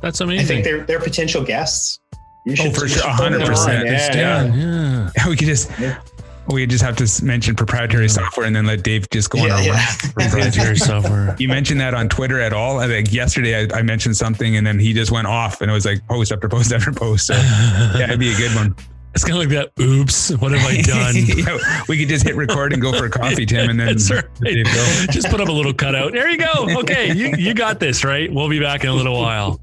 That's 0.00 0.20
amazing. 0.20 0.44
I 0.44 0.48
think 0.48 0.64
they're 0.64 0.84
they're 0.84 1.00
potential 1.00 1.44
guests. 1.44 2.00
You 2.46 2.54
Oh, 2.60 2.70
for 2.70 2.86
sure. 2.86 2.88
should 2.88 3.02
100%. 3.02 3.82
It's 3.84 4.14
Yeah, 4.16 4.44
yeah. 4.44 5.10
Yeah. 5.16 5.28
we 5.28 5.36
could 5.36 5.48
just 5.48 5.68
Yeah. 5.80 5.98
we 6.46 6.64
just 6.64 6.84
have 6.84 6.94
to 6.96 7.24
mention 7.24 7.56
proprietary 7.56 8.08
software 8.08 8.46
and 8.46 8.54
then 8.54 8.66
let 8.66 8.84
Dave 8.84 9.10
just 9.10 9.30
go 9.30 9.40
on 9.40 9.50
a 9.50 9.62
yeah. 9.64 9.84
Proprietary 10.14 10.76
software. 10.90 11.34
You 11.40 11.48
mentioned 11.48 11.80
that 11.80 11.92
on 11.92 12.08
Twitter 12.08 12.40
at 12.40 12.52
all? 12.52 12.78
I 12.78 12.86
think 12.86 13.12
yesterday 13.12 13.66
I, 13.68 13.78
I 13.78 13.82
mentioned 13.82 14.16
something 14.16 14.56
and 14.56 14.64
then 14.64 14.78
he 14.78 14.92
just 14.92 15.10
went 15.10 15.26
off 15.26 15.60
and 15.60 15.68
it 15.68 15.74
was 15.74 15.84
like 15.84 16.06
post 16.06 16.30
after 16.30 16.48
post 16.48 16.72
after 16.72 16.92
post. 16.92 17.26
So 17.26 17.34
yeah, 17.34 18.04
it'd 18.04 18.20
be 18.20 18.32
a 18.32 18.36
good 18.36 18.54
one. 18.54 18.76
It's 19.16 19.24
kind 19.24 19.42
of 19.42 19.48
like 19.50 19.72
that. 19.74 19.82
Oops, 19.82 20.30
what 20.36 20.52
have 20.52 20.60
I 20.66 20.82
done? 20.82 21.14
yeah, 21.26 21.82
we 21.88 21.98
could 21.98 22.08
just 22.10 22.22
hit 22.26 22.36
record 22.36 22.74
and 22.74 22.82
go 22.82 22.92
for 22.92 23.06
a 23.06 23.10
coffee, 23.10 23.46
Tim, 23.46 23.70
and 23.70 23.80
then 23.80 23.96
right. 24.10 24.66
Just 25.10 25.30
put 25.30 25.40
up 25.40 25.48
a 25.48 25.52
little 25.52 25.72
cutout. 25.72 26.12
There 26.12 26.28
you 26.28 26.36
go. 26.36 26.80
Okay, 26.80 27.14
you, 27.14 27.32
you 27.38 27.54
got 27.54 27.80
this, 27.80 28.04
right? 28.04 28.30
We'll 28.30 28.50
be 28.50 28.60
back 28.60 28.84
in 28.84 28.90
a 28.90 28.94
little 28.94 29.18
while. 29.18 29.58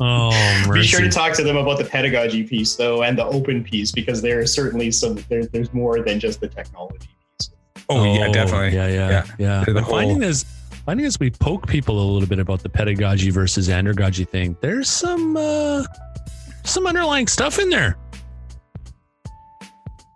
Oh, 0.00 0.30
mercy. 0.66 0.80
Be 0.80 0.86
sure 0.86 1.00
to 1.02 1.10
talk 1.10 1.34
to 1.34 1.42
them 1.44 1.58
about 1.58 1.76
the 1.76 1.84
pedagogy 1.84 2.44
piece, 2.44 2.76
though, 2.76 3.02
and 3.02 3.18
the 3.18 3.26
open 3.26 3.62
piece, 3.62 3.92
because 3.92 4.22
there 4.22 4.40
are 4.40 4.46
certainly 4.46 4.90
some. 4.90 5.16
There, 5.28 5.44
there's 5.44 5.74
more 5.74 6.00
than 6.02 6.18
just 6.18 6.40
the 6.40 6.48
technology 6.48 7.08
piece. 7.38 7.50
Oh, 7.90 8.04
yeah, 8.14 8.28
definitely. 8.32 8.74
Yeah, 8.74 8.86
yeah, 8.88 9.10
Yeah. 9.10 9.24
yeah. 9.38 9.64
The 9.66 9.80
I'm 9.80 9.84
finding 9.84 10.10
whole- 10.12 10.18
this, 10.20 10.44
finding 10.86 11.04
as 11.04 11.20
we 11.20 11.30
poke 11.30 11.66
people 11.66 12.00
a 12.00 12.06
little 12.10 12.28
bit 12.28 12.38
about 12.38 12.62
the 12.62 12.70
pedagogy 12.70 13.28
versus 13.28 13.68
andragogy 13.68 14.26
thing. 14.26 14.56
There's 14.62 14.88
some 14.88 15.36
uh, 15.36 15.84
some 16.64 16.86
underlying 16.86 17.26
stuff 17.26 17.58
in 17.58 17.68
there. 17.68 17.98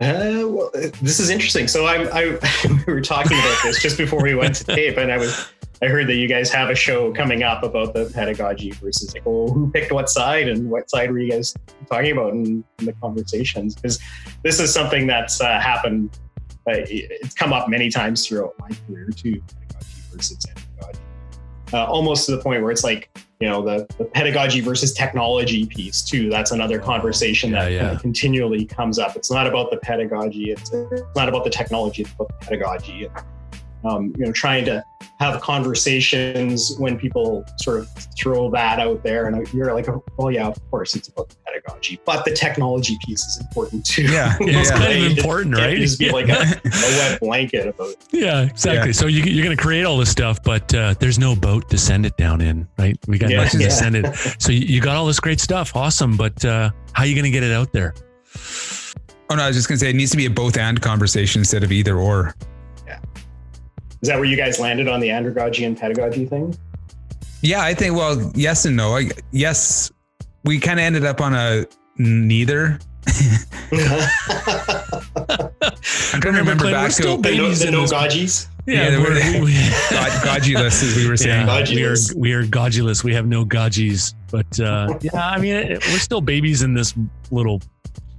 Uh, 0.02 0.48
well, 0.48 0.70
uh, 0.74 0.88
this 1.00 1.20
is 1.20 1.30
interesting. 1.30 1.68
So 1.68 1.86
I'm, 1.86 2.08
I 2.12 2.36
we 2.86 2.92
were 2.92 3.00
talking 3.00 3.38
about 3.38 3.62
this 3.62 3.80
just 3.80 3.96
before 3.96 4.20
we 4.20 4.34
went 4.34 4.56
to 4.56 4.64
tape, 4.74 4.96
and 4.96 5.12
I 5.12 5.16
was 5.16 5.48
I 5.80 5.86
heard 5.86 6.08
that 6.08 6.16
you 6.16 6.26
guys 6.26 6.50
have 6.50 6.70
a 6.70 6.74
show 6.74 7.12
coming 7.12 7.44
up 7.44 7.62
about 7.62 7.94
the 7.94 8.10
pedagogy 8.12 8.72
versus 8.72 9.14
like, 9.14 9.24
well, 9.24 9.46
who 9.48 9.70
picked 9.70 9.92
what 9.92 10.08
side 10.08 10.48
and 10.48 10.68
what 10.68 10.90
side 10.90 11.12
were 11.12 11.20
you 11.20 11.30
guys 11.30 11.54
talking 11.88 12.12
about 12.12 12.32
in, 12.32 12.64
in 12.80 12.84
the 12.84 12.92
conversations? 12.94 13.76
Because 13.76 14.00
this 14.42 14.58
is 14.58 14.74
something 14.74 15.06
that's 15.06 15.40
uh, 15.40 15.60
happened. 15.60 16.18
Uh, 16.68 16.82
it's 16.88 17.34
come 17.34 17.52
up 17.52 17.68
many 17.68 17.88
times 17.88 18.26
throughout 18.26 18.54
my 18.58 18.70
career 18.86 19.08
too. 19.14 19.40
Pedagogy 19.70 19.86
versus 20.12 20.46
andragogy, 20.46 20.98
uh, 21.74 21.84
almost 21.84 22.26
to 22.26 22.36
the 22.36 22.42
point 22.42 22.60
where 22.60 22.72
it's 22.72 22.84
like 22.84 23.08
you 23.42 23.48
know 23.48 23.60
the, 23.60 23.92
the 23.98 24.04
pedagogy 24.04 24.60
versus 24.60 24.92
technology 24.92 25.66
piece 25.66 26.00
too. 26.00 26.30
That's 26.30 26.52
another 26.52 26.80
oh, 26.80 26.84
conversation 26.84 27.50
Yeah, 27.50 27.64
that 27.64 27.72
yeah. 27.72 27.80
kind 27.80 27.96
of 27.96 28.00
continually 28.00 28.64
comes 28.64 29.00
up. 29.00 29.16
It's 29.16 29.32
not 29.32 29.48
about 29.48 29.72
the 29.72 29.78
pedagogy. 29.78 30.52
It's, 30.52 30.72
it's 30.72 31.02
not 31.16 31.28
about 31.28 31.42
the 31.42 31.50
technology. 31.50 32.02
It's 32.02 32.12
about 32.12 32.28
the 32.28 32.46
pedagogy. 32.46 33.08
And, 33.82 33.92
um, 33.92 34.14
you 34.18 34.26
know, 34.26 34.32
trying 34.32 34.64
to 34.66 34.84
have 35.18 35.40
conversations 35.40 36.76
when 36.78 36.98
people 36.98 37.44
sort 37.58 37.80
of 37.80 37.88
throw 38.18 38.50
that 38.50 38.78
out 38.80 39.02
there, 39.02 39.26
and 39.26 39.52
you're 39.52 39.72
like, 39.74 39.86
oh 40.18 40.28
yeah, 40.28 40.46
of 40.46 40.70
course, 40.70 40.94
it's 40.94 41.08
about 41.08 41.28
the 41.28 41.36
pedagogy, 41.46 42.00
but 42.04 42.24
the 42.24 42.32
technology 42.32 42.96
piece 43.04 43.24
is 43.24 43.38
important 43.40 43.84
too. 43.84 44.02
Yeah, 44.04 44.36
yeah, 44.40 44.60
It's 44.60 44.70
yeah. 44.70 44.76
kind 44.78 45.04
of 45.06 45.18
important, 45.18 45.54
can't 45.56 45.66
right? 45.66 45.78
Just 45.78 45.98
be 45.98 46.06
Yeah. 46.06 46.12
like 46.12 46.28
a, 46.28 46.32
a 46.32 46.60
wet 46.64 47.20
blanket 47.20 47.68
about 47.68 47.90
it. 47.90 47.96
Yeah, 48.12 48.42
exactly. 48.42 48.88
Yeah. 48.88 48.92
So 48.92 49.06
you, 49.06 49.22
you're 49.22 49.44
going 49.44 49.56
to 49.56 49.62
create 49.62 49.84
all 49.84 49.96
this 49.98 50.10
stuff, 50.10 50.42
but 50.42 50.72
uh, 50.74 50.94
there's 51.00 51.18
no 51.18 51.34
boat 51.34 51.68
to 51.70 51.78
send 51.78 52.06
it 52.06 52.16
down 52.16 52.40
in, 52.40 52.68
right? 52.78 52.96
We 53.06 53.18
got 53.18 53.30
Yeah. 53.30 53.42
nothing 53.44 53.60
Yeah. 53.60 53.68
to 53.68 53.72
send 53.74 53.96
it. 53.96 54.14
So 54.38 54.52
you, 54.52 54.60
you 54.60 54.80
got 54.80 54.96
all 54.96 55.06
this 55.06 55.20
great 55.20 55.40
stuff, 55.40 55.74
awesome. 55.76 56.16
But 56.16 56.44
uh, 56.44 56.70
how 56.92 57.02
are 57.02 57.06
you 57.06 57.14
going 57.14 57.24
to 57.24 57.30
get 57.30 57.42
it 57.42 57.52
out 57.52 57.72
there? 57.72 57.94
Oh 59.30 59.34
no, 59.34 59.44
I 59.44 59.46
was 59.46 59.56
just 59.56 59.66
gonna 59.68 59.78
say 59.78 59.88
it 59.88 59.96
needs 59.96 60.10
to 60.10 60.16
be 60.18 60.26
a 60.26 60.30
both 60.30 60.58
and 60.58 60.78
conversation 60.80 61.40
instead 61.40 61.62
of 61.64 61.72
either 61.72 61.96
or. 61.96 62.34
Is 64.02 64.08
that 64.08 64.16
where 64.16 64.24
you 64.24 64.36
guys 64.36 64.58
landed 64.58 64.88
on 64.88 65.00
the 65.00 65.08
andragogy 65.08 65.66
and 65.66 65.78
pedagogy 65.78 66.26
thing? 66.26 66.56
Yeah, 67.40 67.62
I 67.62 67.74
think. 67.74 67.94
Well, 67.96 68.32
yes 68.34 68.64
and 68.64 68.76
no. 68.76 68.96
I, 68.96 69.10
yes, 69.30 69.92
we 70.44 70.58
kind 70.58 70.80
of 70.80 70.84
ended 70.84 71.04
up 71.04 71.20
on 71.20 71.34
a 71.34 71.66
neither. 71.98 72.78
I'm 73.06 73.12
trying 76.20 76.20
to 76.20 76.28
remember 76.30 76.56
Clint, 76.56 76.62
we're 76.62 76.70
back 76.72 76.90
still 76.92 77.16
to 77.16 77.22
the 77.22 77.36
no, 77.36 77.42
babies 77.44 77.60
the 77.60 77.66
in 77.68 77.72
no 77.74 77.80
this- 77.82 77.92
gaugies. 77.92 78.48
Yeah, 78.64 78.90
Yeah, 78.90 78.98
we're, 78.98 79.10
we're- 79.14 79.40
we, 79.40 79.52
gaudiless, 80.22 80.84
as 80.84 80.94
we 80.96 81.08
were 81.08 81.16
saying. 81.16 81.46
Yeah, 81.46 81.46
we 81.46 81.52
are 81.82 81.96
Godulous. 81.96 82.14
we 82.14 82.32
are 82.32 82.46
godulous. 82.46 83.02
We 83.02 83.12
have 83.14 83.26
no 83.26 83.44
godgies, 83.44 84.14
but 84.30 84.60
uh, 84.60 84.96
yeah, 85.00 85.30
I 85.30 85.38
mean, 85.38 85.56
it, 85.56 85.84
we're 85.88 85.98
still 85.98 86.20
babies 86.20 86.62
in 86.62 86.72
this 86.72 86.94
little, 87.32 87.60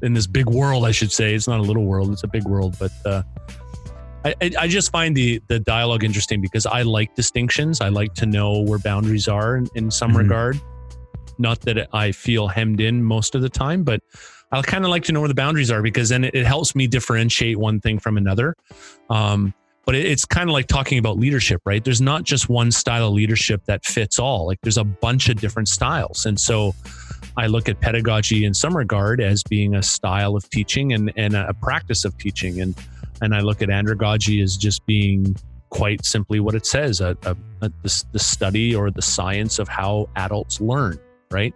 in 0.01 0.11
this 0.13 0.27
big 0.27 0.49
world. 0.49 0.83
I 0.85 0.91
should 0.91 1.13
say 1.13 1.33
it's 1.33 1.47
not 1.47 1.59
a 1.59 1.63
little 1.63 1.85
world; 1.85 2.11
it's 2.11 2.23
a 2.23 2.27
big 2.27 2.43
world. 2.43 2.75
But 2.77 2.91
uh, 3.05 3.23
I, 4.25 4.51
I, 4.59 4.67
just 4.67 4.91
find 4.91 5.15
the 5.15 5.41
the 5.47 5.59
dialogue 5.59 6.03
interesting 6.03 6.39
because 6.41 6.65
I 6.65 6.83
like 6.83 7.13
distinctions. 7.15 7.81
I 7.81 7.89
like 7.89 8.13
to 8.15 8.25
know 8.25 8.61
where 8.61 8.79
boundaries 8.79 9.27
are 9.27 9.57
in, 9.57 9.67
in 9.75 9.91
some 9.91 10.13
Mhm. 10.13 10.17
regard. 10.17 10.61
Not 11.39 11.59
that 11.61 11.89
I 11.93 12.11
feel 12.11 12.47
hemmed 12.47 12.79
in 12.79 13.03
most 13.03 13.35
of 13.35 13.41
the 13.41 13.49
time, 13.49 13.83
but 13.83 14.01
I 14.51 14.61
kind 14.61 14.85
of 14.85 14.91
like 14.91 15.03
to 15.05 15.11
know 15.11 15.19
where 15.19 15.27
the 15.27 15.33
boundaries 15.35 15.71
are 15.71 15.81
because 15.81 16.09
then 16.09 16.23
it, 16.23 16.35
it 16.35 16.45
helps 16.45 16.75
me 16.75 16.87
differentiate 16.87 17.57
one 17.57 17.79
thing 17.81 17.97
from 17.99 18.17
another. 18.17 18.55
Um, 19.09 19.53
but 19.85 19.95
it, 19.95 20.05
it's 20.05 20.25
kind 20.25 20.47
of 20.49 20.53
like 20.53 20.67
talking 20.67 20.99
about 20.99 21.17
leadership, 21.17 21.59
right? 21.65 21.83
There's 21.83 22.01
not 22.01 22.23
just 22.23 22.47
one 22.49 22.71
style 22.71 23.07
of 23.07 23.13
leadership 23.13 23.65
that 23.65 23.83
fits 23.83 24.19
all. 24.19 24.45
Like 24.47 24.59
there's 24.61 24.77
a 24.77 24.83
bunch 24.83 25.27
of 25.27 25.37
different 25.41 25.67
styles, 25.67 26.25
and 26.25 26.39
so 26.39 26.73
I 27.37 27.47
look 27.47 27.69
at 27.69 27.79
pedagogy 27.79 28.45
in 28.45 28.53
some 28.53 28.75
regard 28.75 29.21
as 29.21 29.43
being 29.43 29.75
a 29.75 29.83
style 29.83 30.35
of 30.35 30.49
teaching 30.49 30.93
and 30.93 31.11
and 31.15 31.35
a 31.35 31.53
practice 31.53 32.05
of 32.05 32.17
teaching, 32.17 32.61
and 32.61 32.75
and 33.21 33.35
I 33.35 33.41
look 33.41 33.61
at 33.61 33.69
andragogy 33.69 34.43
as 34.43 34.57
just 34.57 34.85
being 34.85 35.35
quite 35.69 36.05
simply 36.05 36.39
what 36.39 36.53
it 36.53 36.67
says 36.67 37.01
a, 37.01 37.17
a, 37.23 37.35
a, 37.61 37.69
the, 37.81 38.03
the 38.11 38.19
study 38.19 38.75
or 38.75 38.91
the 38.91 39.01
science 39.01 39.57
of 39.57 39.67
how 39.67 40.07
adults 40.15 40.61
learn 40.61 40.99
right? 41.33 41.53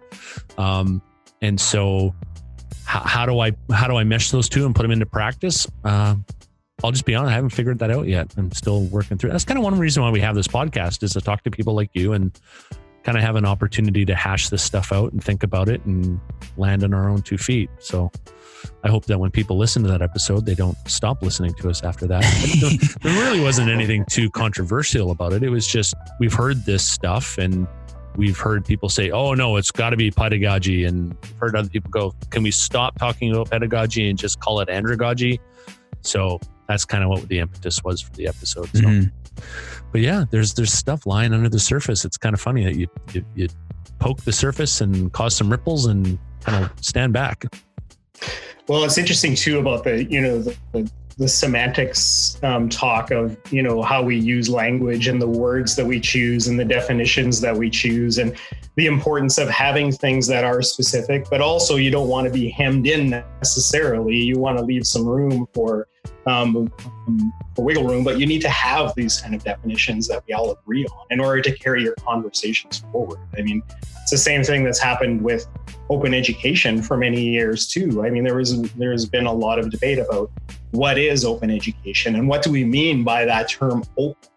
Um, 0.58 1.00
and 1.40 1.58
so 1.58 2.14
how, 2.84 3.00
how 3.00 3.26
do 3.26 3.38
i 3.38 3.52
how 3.72 3.86
do 3.86 3.96
i 3.96 4.02
mesh 4.02 4.30
those 4.30 4.48
two 4.48 4.66
and 4.66 4.74
put 4.74 4.82
them 4.82 4.90
into 4.90 5.06
practice? 5.06 5.66
Uh, 5.84 6.16
i'll 6.82 6.90
just 6.90 7.04
be 7.04 7.14
honest 7.14 7.30
i 7.30 7.34
haven't 7.34 7.50
figured 7.50 7.78
that 7.78 7.90
out 7.90 8.06
yet. 8.08 8.32
I'm 8.36 8.50
still 8.52 8.82
working 8.86 9.16
through 9.16 9.30
that's 9.30 9.44
kind 9.44 9.56
of 9.56 9.64
one 9.64 9.78
reason 9.78 10.02
why 10.02 10.10
we 10.10 10.20
have 10.20 10.34
this 10.34 10.48
podcast 10.48 11.02
is 11.02 11.12
to 11.12 11.20
talk 11.20 11.44
to 11.44 11.50
people 11.50 11.74
like 11.74 11.90
you 11.94 12.12
and 12.12 12.38
kind 13.08 13.16
of 13.16 13.24
have 13.24 13.36
an 13.36 13.46
opportunity 13.46 14.04
to 14.04 14.14
hash 14.14 14.50
this 14.50 14.62
stuff 14.62 14.92
out 14.92 15.10
and 15.12 15.24
think 15.24 15.42
about 15.42 15.66
it 15.66 15.82
and 15.86 16.20
land 16.58 16.84
on 16.84 16.92
our 16.92 17.08
own 17.08 17.22
two 17.22 17.38
feet 17.38 17.70
so 17.78 18.10
I 18.84 18.88
hope 18.90 19.06
that 19.06 19.18
when 19.18 19.30
people 19.30 19.56
listen 19.56 19.82
to 19.84 19.88
that 19.88 20.02
episode, 20.02 20.44
they 20.44 20.54
don't 20.54 20.76
stop 20.86 21.22
listening 21.22 21.54
to 21.54 21.70
us 21.70 21.82
after 21.82 22.06
that. 22.08 22.22
But 22.60 23.02
there 23.02 23.14
really 23.24 23.40
wasn't 23.40 23.70
anything 23.70 24.04
too 24.10 24.28
controversial 24.30 25.10
about 25.10 25.32
it. 25.32 25.42
It 25.42 25.48
was 25.48 25.66
just 25.66 25.94
we've 26.20 26.34
heard 26.34 26.66
this 26.66 26.84
stuff 26.84 27.38
and 27.38 27.66
we've 28.16 28.36
heard 28.36 28.66
people 28.66 28.88
say, 28.88 29.10
"Oh 29.10 29.32
no, 29.32 29.56
it's 29.56 29.70
got 29.70 29.90
to 29.90 29.96
be 29.96 30.10
pedagogy," 30.10 30.84
and 30.84 31.16
heard 31.40 31.54
other 31.54 31.68
people 31.68 31.90
go, 31.90 32.12
"Can 32.30 32.42
we 32.42 32.50
stop 32.50 32.98
talking 32.98 33.32
about 33.32 33.48
pedagogy 33.50 34.10
and 34.10 34.18
just 34.18 34.40
call 34.40 34.60
it 34.60 34.68
andragogy?" 34.68 35.38
So 36.02 36.40
that's 36.68 36.84
kind 36.84 37.02
of 37.02 37.10
what 37.10 37.26
the 37.28 37.38
impetus 37.38 37.82
was 37.82 38.00
for 38.00 38.12
the 38.12 38.28
episode. 38.28 38.68
So, 38.74 38.82
Mhm. 38.82 39.10
but 39.90 40.00
yeah, 40.02 40.24
there's 40.30 40.54
there's 40.54 40.72
stuff 40.72 41.06
lying 41.06 41.32
under 41.32 41.48
the 41.48 41.58
surface. 41.58 42.04
It's 42.04 42.16
kind 42.18 42.34
of 42.34 42.40
funny 42.40 42.64
that 42.64 42.76
you 42.76 42.86
you, 43.12 43.24
you 43.34 43.48
poke 43.98 44.20
the 44.22 44.32
surface 44.32 44.80
and 44.80 45.12
cause 45.12 45.34
some 45.34 45.50
ripples 45.50 45.86
and 45.86 46.18
kind 46.44 46.64
of 46.64 46.70
stand 46.80 47.12
back. 47.12 47.44
Well, 48.68 48.84
it's 48.84 48.98
interesting 48.98 49.34
too 49.34 49.58
about 49.58 49.84
the 49.84 50.04
you 50.04 50.20
know 50.20 50.42
the, 50.42 50.56
the, 50.72 50.90
the 51.16 51.26
semantics 51.28 52.38
um, 52.44 52.68
talk 52.68 53.10
of 53.10 53.36
you 53.50 53.62
know 53.62 53.80
how 53.82 54.02
we 54.02 54.16
use 54.18 54.48
language 54.50 55.08
and 55.08 55.20
the 55.22 55.26
words 55.26 55.74
that 55.76 55.86
we 55.86 55.98
choose 56.00 56.48
and 56.48 56.60
the 56.60 56.64
definitions 56.66 57.40
that 57.40 57.56
we 57.56 57.70
choose 57.70 58.18
and 58.18 58.36
the 58.76 58.86
importance 58.86 59.38
of 59.38 59.48
having 59.48 59.90
things 59.90 60.26
that 60.28 60.44
are 60.44 60.60
specific, 60.62 61.26
but 61.30 61.40
also 61.40 61.76
you 61.76 61.90
don't 61.90 62.08
want 62.08 62.26
to 62.26 62.32
be 62.32 62.48
hemmed 62.50 62.86
in 62.86 63.10
necessarily. 63.10 64.16
You 64.16 64.38
want 64.38 64.58
to 64.58 64.64
leave 64.64 64.86
some 64.86 65.04
room 65.06 65.48
for 65.54 65.88
um, 66.26 66.70
for 67.54 67.64
wiggle 67.64 67.84
room, 67.84 68.04
but 68.04 68.18
you 68.18 68.26
need 68.26 68.42
to 68.42 68.48
have 68.48 68.94
these 68.94 69.20
kind 69.20 69.34
of 69.34 69.42
definitions 69.42 70.08
that 70.08 70.22
we 70.26 70.34
all 70.34 70.52
agree 70.52 70.86
on 70.86 71.06
in 71.10 71.20
order 71.20 71.40
to 71.42 71.52
carry 71.52 71.82
your 71.82 71.94
conversations 71.94 72.84
forward. 72.92 73.18
I 73.36 73.42
mean, 73.42 73.62
it's 74.02 74.10
the 74.10 74.18
same 74.18 74.42
thing 74.42 74.64
that's 74.64 74.78
happened 74.78 75.22
with 75.22 75.46
open 75.90 76.14
education 76.14 76.82
for 76.82 76.96
many 76.96 77.22
years 77.22 77.66
too. 77.66 78.04
I 78.04 78.10
mean, 78.10 78.24
there 78.24 78.36
was 78.36 78.60
there's 78.72 79.06
been 79.06 79.26
a 79.26 79.32
lot 79.32 79.58
of 79.58 79.70
debate 79.70 79.98
about 79.98 80.30
what 80.70 80.98
is 80.98 81.24
open 81.24 81.50
education 81.50 82.14
and 82.16 82.28
what 82.28 82.42
do 82.42 82.50
we 82.50 82.64
mean 82.64 83.04
by 83.04 83.24
that 83.24 83.48
term 83.48 83.84
open. 83.96 84.30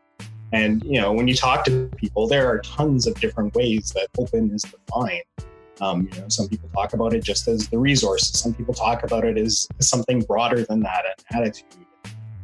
And 0.54 0.84
you 0.84 1.00
know, 1.00 1.14
when 1.14 1.28
you 1.28 1.36
talk 1.36 1.64
to 1.66 1.90
people, 1.98 2.28
there 2.28 2.48
are 2.48 2.60
tons 2.60 3.08
of 3.08 3.16
different 3.20 3.56
ways 3.56 3.92
that 3.96 4.08
open 4.18 4.52
is 4.54 4.64
defined. 4.64 5.24
Um, 5.82 6.08
you 6.14 6.22
know, 6.22 6.30
some 6.30 6.48
people 6.48 6.70
talk 6.70 6.94
about 6.94 7.14
it 7.14 7.24
just 7.24 7.48
as 7.48 7.68
the 7.68 7.78
resources. 7.78 8.40
Some 8.40 8.54
people 8.54 8.74
talk 8.74 9.04
about 9.04 9.26
it 9.26 9.38
as 9.38 9.68
something 9.80 10.22
broader 10.22 10.64
than 10.64 10.80
that, 10.82 11.04
an 11.06 11.38
attitude. 11.38 11.66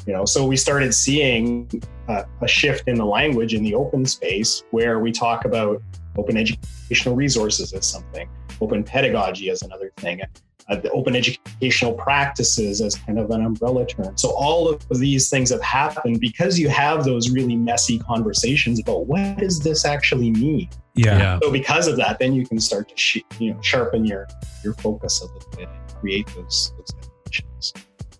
You 0.08 0.14
know, 0.14 0.26
so 0.26 0.46
we 0.46 0.58
started 0.58 0.94
seeing 0.94 1.70
uh, 2.08 2.24
a 2.42 2.48
shift 2.48 2.88
in 2.88 2.96
the 2.96 3.06
language 3.06 3.54
in 3.54 3.62
the 3.62 3.76
open 3.76 4.06
space 4.06 4.64
where 4.72 5.00
we 5.00 5.12
talk 5.12 5.46
about 5.46 5.82
open 6.18 6.38
educational 6.38 7.16
resources 7.16 7.74
as 7.74 7.86
something, 7.86 8.28
open 8.60 8.84
pedagogy 8.84 9.50
as 9.50 9.62
another 9.62 9.92
thing, 9.98 10.22
uh, 10.70 10.76
the 10.76 10.90
open 10.92 11.16
educational 11.16 11.94
practices 11.94 12.82
as 12.82 12.96
kind 12.96 13.20
of 13.20 13.32
an 13.32 13.46
umbrella 13.46 13.86
term. 13.86 14.18
So 14.18 14.32
all 14.32 14.70
of 14.70 14.82
these 14.90 15.30
things 15.30 15.50
have 15.52 15.62
happened 15.62 16.20
because 16.20 16.60
you 16.60 16.70
have 16.70 17.06
those 17.06 17.30
really 17.30 17.56
messy 17.56 18.00
conversations 18.00 18.80
about 18.80 19.08
what 19.08 19.38
does 19.38 19.60
this 19.60 19.86
actually 19.86 20.32
mean. 20.32 20.70
Yeah. 20.96 21.40
So 21.42 21.52
because 21.52 21.88
of 21.88 21.96
that, 21.98 22.20
then 22.20 22.34
you 22.34 22.46
can 22.46 22.60
start 22.60 22.90
to 22.90 22.98
sh- 22.98 23.20
you 23.40 23.54
know 23.54 23.62
sharpen 23.62 24.06
your 24.06 24.28
your 24.64 24.74
focus 24.74 25.22
a 25.22 25.26
little 25.26 25.52
bit 25.52 25.70
and 25.70 26.00
create 26.00 26.28
those 26.36 26.74
those 26.78 26.88
definitions. 26.88 27.74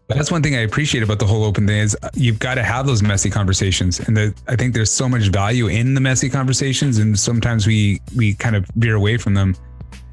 That's 0.08 0.32
one 0.32 0.42
thing 0.42 0.56
I 0.56 0.60
appreciate 0.60 1.04
about 1.04 1.20
the 1.20 1.26
whole 1.26 1.44
open 1.44 1.68
thing 1.68 1.80
is 1.80 1.98
you've 2.14 2.40
got 2.40 2.56
to 2.56 2.64
have 2.64 2.88
those 2.88 3.04
messy 3.04 3.30
conversations, 3.30 4.00
and 4.00 4.16
the, 4.16 4.34
I 4.48 4.56
think 4.56 4.74
there's 4.74 4.92
so 4.92 5.10
much 5.10 5.24
value 5.24 5.68
in 5.68 5.96
the 5.96 6.02
messy 6.02 6.30
conversations, 6.30 7.00
and 7.00 7.20
sometimes 7.20 7.68
we 7.68 8.00
we 8.16 8.36
kind 8.36 8.56
of 8.56 8.66
veer 8.76 8.96
away 8.96 9.18
from 9.18 9.34
them. 9.34 9.56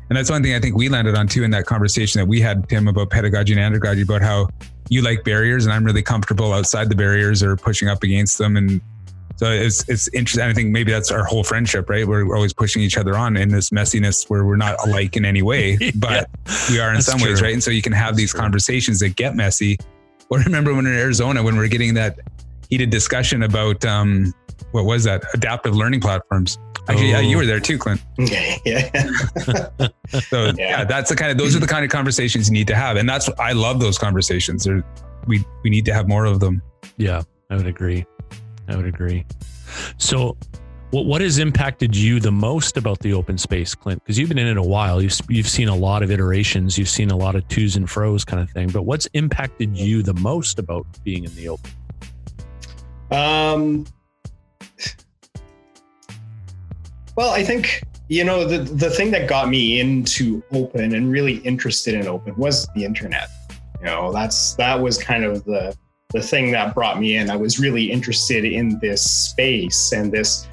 And 0.08 0.18
that's 0.18 0.30
one 0.30 0.42
thing 0.42 0.54
I 0.54 0.60
think 0.60 0.76
we 0.76 0.88
landed 0.88 1.14
on 1.14 1.26
too 1.26 1.44
in 1.44 1.50
that 1.52 1.66
conversation 1.66 2.20
that 2.20 2.26
we 2.26 2.40
had, 2.40 2.68
Tim, 2.68 2.88
about 2.88 3.10
pedagogy 3.10 3.58
and 3.58 3.74
andragogy, 3.74 4.04
about 4.04 4.22
how 4.22 4.48
you 4.90 5.02
like 5.02 5.24
barriers 5.24 5.64
and 5.64 5.72
I'm 5.72 5.84
really 5.84 6.02
comfortable 6.02 6.52
outside 6.52 6.88
the 6.90 6.94
barriers 6.94 7.42
or 7.42 7.56
pushing 7.56 7.88
up 7.88 8.02
against 8.02 8.38
them. 8.38 8.56
And 8.56 8.80
so 9.36 9.50
it's 9.50 9.88
it's 9.88 10.08
interesting. 10.08 10.44
I 10.44 10.52
think 10.52 10.70
maybe 10.70 10.92
that's 10.92 11.10
our 11.10 11.24
whole 11.24 11.42
friendship, 11.42 11.90
right? 11.90 12.06
We're 12.06 12.34
always 12.34 12.52
pushing 12.52 12.82
each 12.82 12.96
other 12.96 13.16
on 13.16 13.36
in 13.36 13.48
this 13.48 13.70
messiness 13.70 14.28
where 14.30 14.44
we're 14.44 14.56
not 14.56 14.76
alike 14.86 15.16
in 15.16 15.24
any 15.24 15.42
way, 15.42 15.76
but 15.96 16.28
yeah, 16.46 16.54
we 16.70 16.80
are 16.80 16.94
in 16.94 17.02
some 17.02 17.18
true. 17.18 17.30
ways, 17.30 17.42
right? 17.42 17.52
And 17.52 17.62
so 17.62 17.70
you 17.70 17.82
can 17.82 17.92
have 17.92 18.08
that's 18.08 18.18
these 18.18 18.30
true. 18.30 18.40
conversations 18.40 19.00
that 19.00 19.16
get 19.16 19.34
messy. 19.34 19.78
Or 20.30 20.38
remember 20.38 20.74
when 20.74 20.86
in 20.86 20.94
Arizona 20.94 21.42
when 21.42 21.56
we 21.56 21.64
are 21.64 21.68
getting 21.68 21.94
that 21.94 22.18
heated 22.70 22.90
discussion 22.90 23.42
about 23.42 23.84
um, 23.84 24.32
what 24.72 24.84
was 24.84 25.04
that 25.04 25.24
adaptive 25.34 25.74
learning 25.74 26.00
platforms 26.00 26.58
Actually, 26.86 27.14
oh. 27.14 27.18
yeah, 27.18 27.20
you 27.20 27.36
were 27.38 27.46
there 27.46 27.60
too, 27.60 27.78
Clint. 27.78 28.02
Okay, 28.20 28.60
yeah. 28.66 28.90
so 30.28 30.44
yeah. 30.46 30.52
yeah. 30.58 30.84
that's 30.84 31.08
the 31.08 31.16
kind 31.16 31.30
of 31.30 31.38
those 31.38 31.56
are 31.56 31.60
the 31.60 31.66
kind 31.66 31.84
of 31.84 31.90
conversations 31.90 32.48
you 32.48 32.52
need 32.52 32.66
to 32.66 32.74
have, 32.74 32.96
and 32.96 33.08
that's 33.08 33.28
I 33.38 33.52
love 33.52 33.80
those 33.80 33.96
conversations. 33.96 34.64
They're, 34.64 34.84
we 35.26 35.42
we 35.62 35.70
need 35.70 35.86
to 35.86 35.94
have 35.94 36.08
more 36.08 36.26
of 36.26 36.40
them. 36.40 36.60
Yeah, 36.98 37.22
I 37.48 37.56
would 37.56 37.66
agree. 37.66 38.04
I 38.68 38.76
would 38.76 38.86
agree. 38.86 39.24
So, 39.96 40.36
what 40.90 41.06
what 41.06 41.22
has 41.22 41.38
impacted 41.38 41.96
you 41.96 42.20
the 42.20 42.32
most 42.32 42.76
about 42.76 42.98
the 42.98 43.14
open 43.14 43.38
space, 43.38 43.74
Clint? 43.74 44.04
Because 44.04 44.18
you've 44.18 44.28
been 44.28 44.38
in 44.38 44.46
it 44.46 44.58
a 44.58 44.62
while. 44.62 45.00
You've 45.00 45.18
you've 45.30 45.48
seen 45.48 45.68
a 45.68 45.76
lot 45.76 46.02
of 46.02 46.10
iterations. 46.10 46.76
You've 46.76 46.90
seen 46.90 47.10
a 47.10 47.16
lot 47.16 47.34
of 47.34 47.48
twos 47.48 47.76
and 47.76 47.88
fros 47.88 48.26
kind 48.26 48.42
of 48.42 48.50
thing. 48.50 48.68
But 48.68 48.82
what's 48.82 49.06
impacted 49.14 49.74
you 49.74 50.02
the 50.02 50.14
most 50.14 50.58
about 50.58 50.86
being 51.02 51.24
in 51.24 51.34
the 51.34 51.48
open? 51.48 51.70
Um, 53.10 53.86
well, 57.16 57.30
I 57.30 57.42
think 57.42 57.82
you 58.08 58.24
know 58.24 58.44
the 58.46 58.58
the 58.58 58.90
thing 58.90 59.10
that 59.12 59.28
got 59.28 59.48
me 59.48 59.80
into 59.80 60.42
open 60.52 60.94
and 60.94 61.10
really 61.10 61.36
interested 61.38 61.94
in 61.94 62.06
open 62.06 62.36
was 62.36 62.66
the 62.74 62.84
internet. 62.84 63.28
You 63.80 63.86
know, 63.86 64.12
that's 64.12 64.54
that 64.54 64.80
was 64.80 64.98
kind 64.98 65.24
of 65.24 65.44
the 65.44 65.76
the 66.12 66.22
thing 66.22 66.52
that 66.52 66.74
brought 66.74 67.00
me 67.00 67.16
in. 67.16 67.30
I 67.30 67.36
was 67.36 67.58
really 67.58 67.90
interested 67.90 68.44
in 68.44 68.78
this 68.78 69.02
space 69.02 69.92
and 69.92 70.12
this 70.12 70.48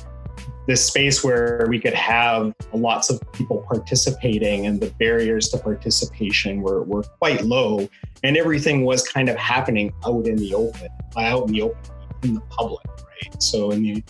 this 0.68 0.86
space 0.86 1.24
where 1.24 1.66
we 1.70 1.80
could 1.80 1.94
have 1.94 2.54
lots 2.74 3.10
of 3.10 3.20
people 3.34 3.66
participating 3.68 4.68
and 4.68 4.80
the 4.80 4.90
barriers 5.00 5.50
to 5.50 5.58
participation 5.58 6.62
were, 6.62 6.84
were 6.84 7.04
quite 7.04 7.44
low 7.44 7.90
and 8.24 8.38
everything 8.38 8.86
was 8.86 9.08
kind 9.08 9.28
of 9.28 9.36
happening 9.38 9.92
out 10.06 10.28
in 10.28 10.36
the 10.38 10.54
open 10.54 10.88
out 11.18 11.48
in 11.48 11.54
the 11.54 11.62
open 11.64 11.80
in 12.24 12.34
the 12.34 12.42
public 12.42 12.86
right 12.88 13.42
so 13.42 13.72
in 13.72 13.82
the 13.82 14.04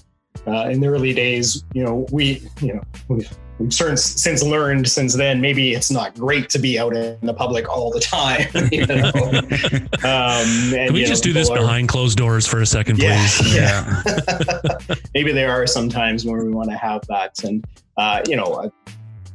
uh, 0.47 0.69
in 0.69 0.79
the 0.79 0.87
early 0.87 1.13
days, 1.13 1.63
you 1.73 1.83
know, 1.83 2.07
we, 2.11 2.41
you 2.61 2.73
know, 2.73 2.81
we've, 3.07 3.29
we've 3.59 3.73
certain, 3.73 3.97
since 3.97 4.41
learned 4.41 4.87
since 4.87 5.15
then, 5.15 5.39
maybe 5.39 5.73
it's 5.73 5.91
not 5.91 6.15
great 6.15 6.49
to 6.49 6.59
be 6.59 6.79
out 6.79 6.95
in 6.95 7.17
the 7.21 7.33
public 7.33 7.69
all 7.69 7.91
the 7.91 7.99
time. 7.99 8.47
You 8.71 8.85
know? 8.85 9.11
um, 10.03 10.47
and, 10.73 10.87
Can 10.87 10.93
we 10.93 11.03
just 11.03 11.23
know, 11.23 11.29
do 11.29 11.33
this 11.33 11.49
are, 11.49 11.57
behind 11.57 11.89
closed 11.89 12.17
doors 12.17 12.47
for 12.47 12.61
a 12.61 12.65
second, 12.65 12.97
please? 12.97 13.55
Yeah. 13.55 14.01
yeah. 14.05 14.95
maybe 15.13 15.31
there 15.31 15.51
are 15.51 15.67
some 15.67 15.89
times 15.89 16.25
where 16.25 16.43
we 16.43 16.51
want 16.51 16.69
to 16.69 16.77
have 16.77 17.05
that. 17.07 17.43
And, 17.43 17.65
uh, 17.97 18.21
you 18.27 18.35
know, 18.35 18.71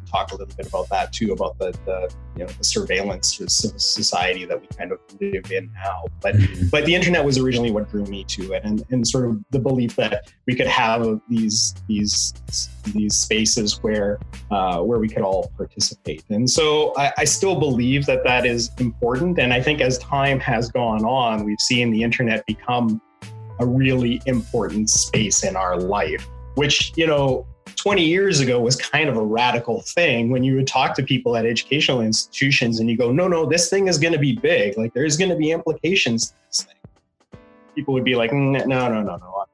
talk 0.07 0.33
a 0.33 0.37
little 0.37 0.55
bit 0.57 0.67
about 0.67 0.89
that 0.91 1.13
too, 1.13 1.33
about 1.33 1.59
the, 1.59 1.73
the 1.85 2.15
you 2.37 2.45
know 2.45 2.53
the 2.53 2.65
surveillance 2.65 3.41
society 3.77 4.45
that 4.45 4.61
we 4.61 4.67
kind 4.69 4.93
of 4.93 4.99
live 5.21 5.51
in 5.51 5.71
now. 5.75 6.05
But 6.21 6.37
mm-hmm. 6.37 6.69
but 6.69 6.85
the 6.85 6.95
internet 6.95 7.25
was 7.25 7.39
originally 7.39 7.71
what 7.71 7.91
drew 7.91 8.05
me 8.05 8.25
to 8.25 8.53
it, 8.53 8.63
and, 8.65 8.85
and 8.91 9.07
sort 9.07 9.27
of 9.27 9.43
the 9.51 9.59
belief 9.59 9.97
that 9.97 10.33
we 10.47 10.55
could 10.55 10.67
have 10.67 11.21
these 11.29 11.75
these 11.89 12.35
these 12.93 13.17
spaces 13.17 13.83
where 13.83 14.19
uh, 14.51 14.81
where 14.81 14.99
we 14.99 15.09
could 15.09 15.23
all 15.23 15.53
participate. 15.57 16.25
And 16.31 16.49
so 16.49 16.93
I, 16.97 17.13
I 17.19 17.25
still 17.25 17.59
believe 17.59 18.07
that 18.07 18.25
that 18.25 18.47
is 18.47 18.71
important. 18.79 19.39
And 19.39 19.53
I 19.53 19.61
think 19.61 19.81
as 19.81 19.99
time 19.99 20.41
has 20.41 20.71
gone 20.71 21.05
on, 21.05 21.45
we've 21.45 21.61
seen 21.61 21.91
the 21.91 22.03
internet 22.03 22.45
become 22.47 23.01
a 23.59 23.67
really 23.67 24.21
important 24.27 24.91
space 24.91 25.43
in 25.43 25.57
our 25.57 25.79
life 25.79 26.27
which 26.57 26.93
you 26.97 27.07
know 27.07 27.47
20 27.87 28.03
years 28.03 28.41
ago 28.41 28.59
was 28.59 28.75
kind 28.75 29.09
of 29.09 29.17
a 29.17 29.23
radical 29.23 29.81
thing 29.83 30.29
when 30.29 30.43
you 30.43 30.57
would 30.57 30.67
talk 30.67 30.93
to 30.93 31.05
people 31.05 31.37
at 31.37 31.47
educational 31.47 32.01
institutions 32.01 32.81
and 32.81 32.91
you 32.91 32.97
go, 32.97 33.13
no, 33.13 33.29
no, 33.29 33.47
this 33.47 33.71
thing 33.71 33.87
is 33.87 33.97
going 33.97 34.13
to 34.13 34.19
be 34.19 34.33
big. 34.33 34.77
Like 34.77 34.93
there's 34.93 35.17
going 35.17 35.31
to 35.31 35.37
be 35.37 35.53
implications 35.53 36.31
to 36.31 36.35
this 36.49 36.63
thing. 36.65 37.39
People 37.77 37.95
would 37.95 38.03
be 38.03 38.17
like, 38.17 38.33
no, 38.33 38.59
no, 38.65 38.89
no, 38.89 39.03
no. 39.03 39.45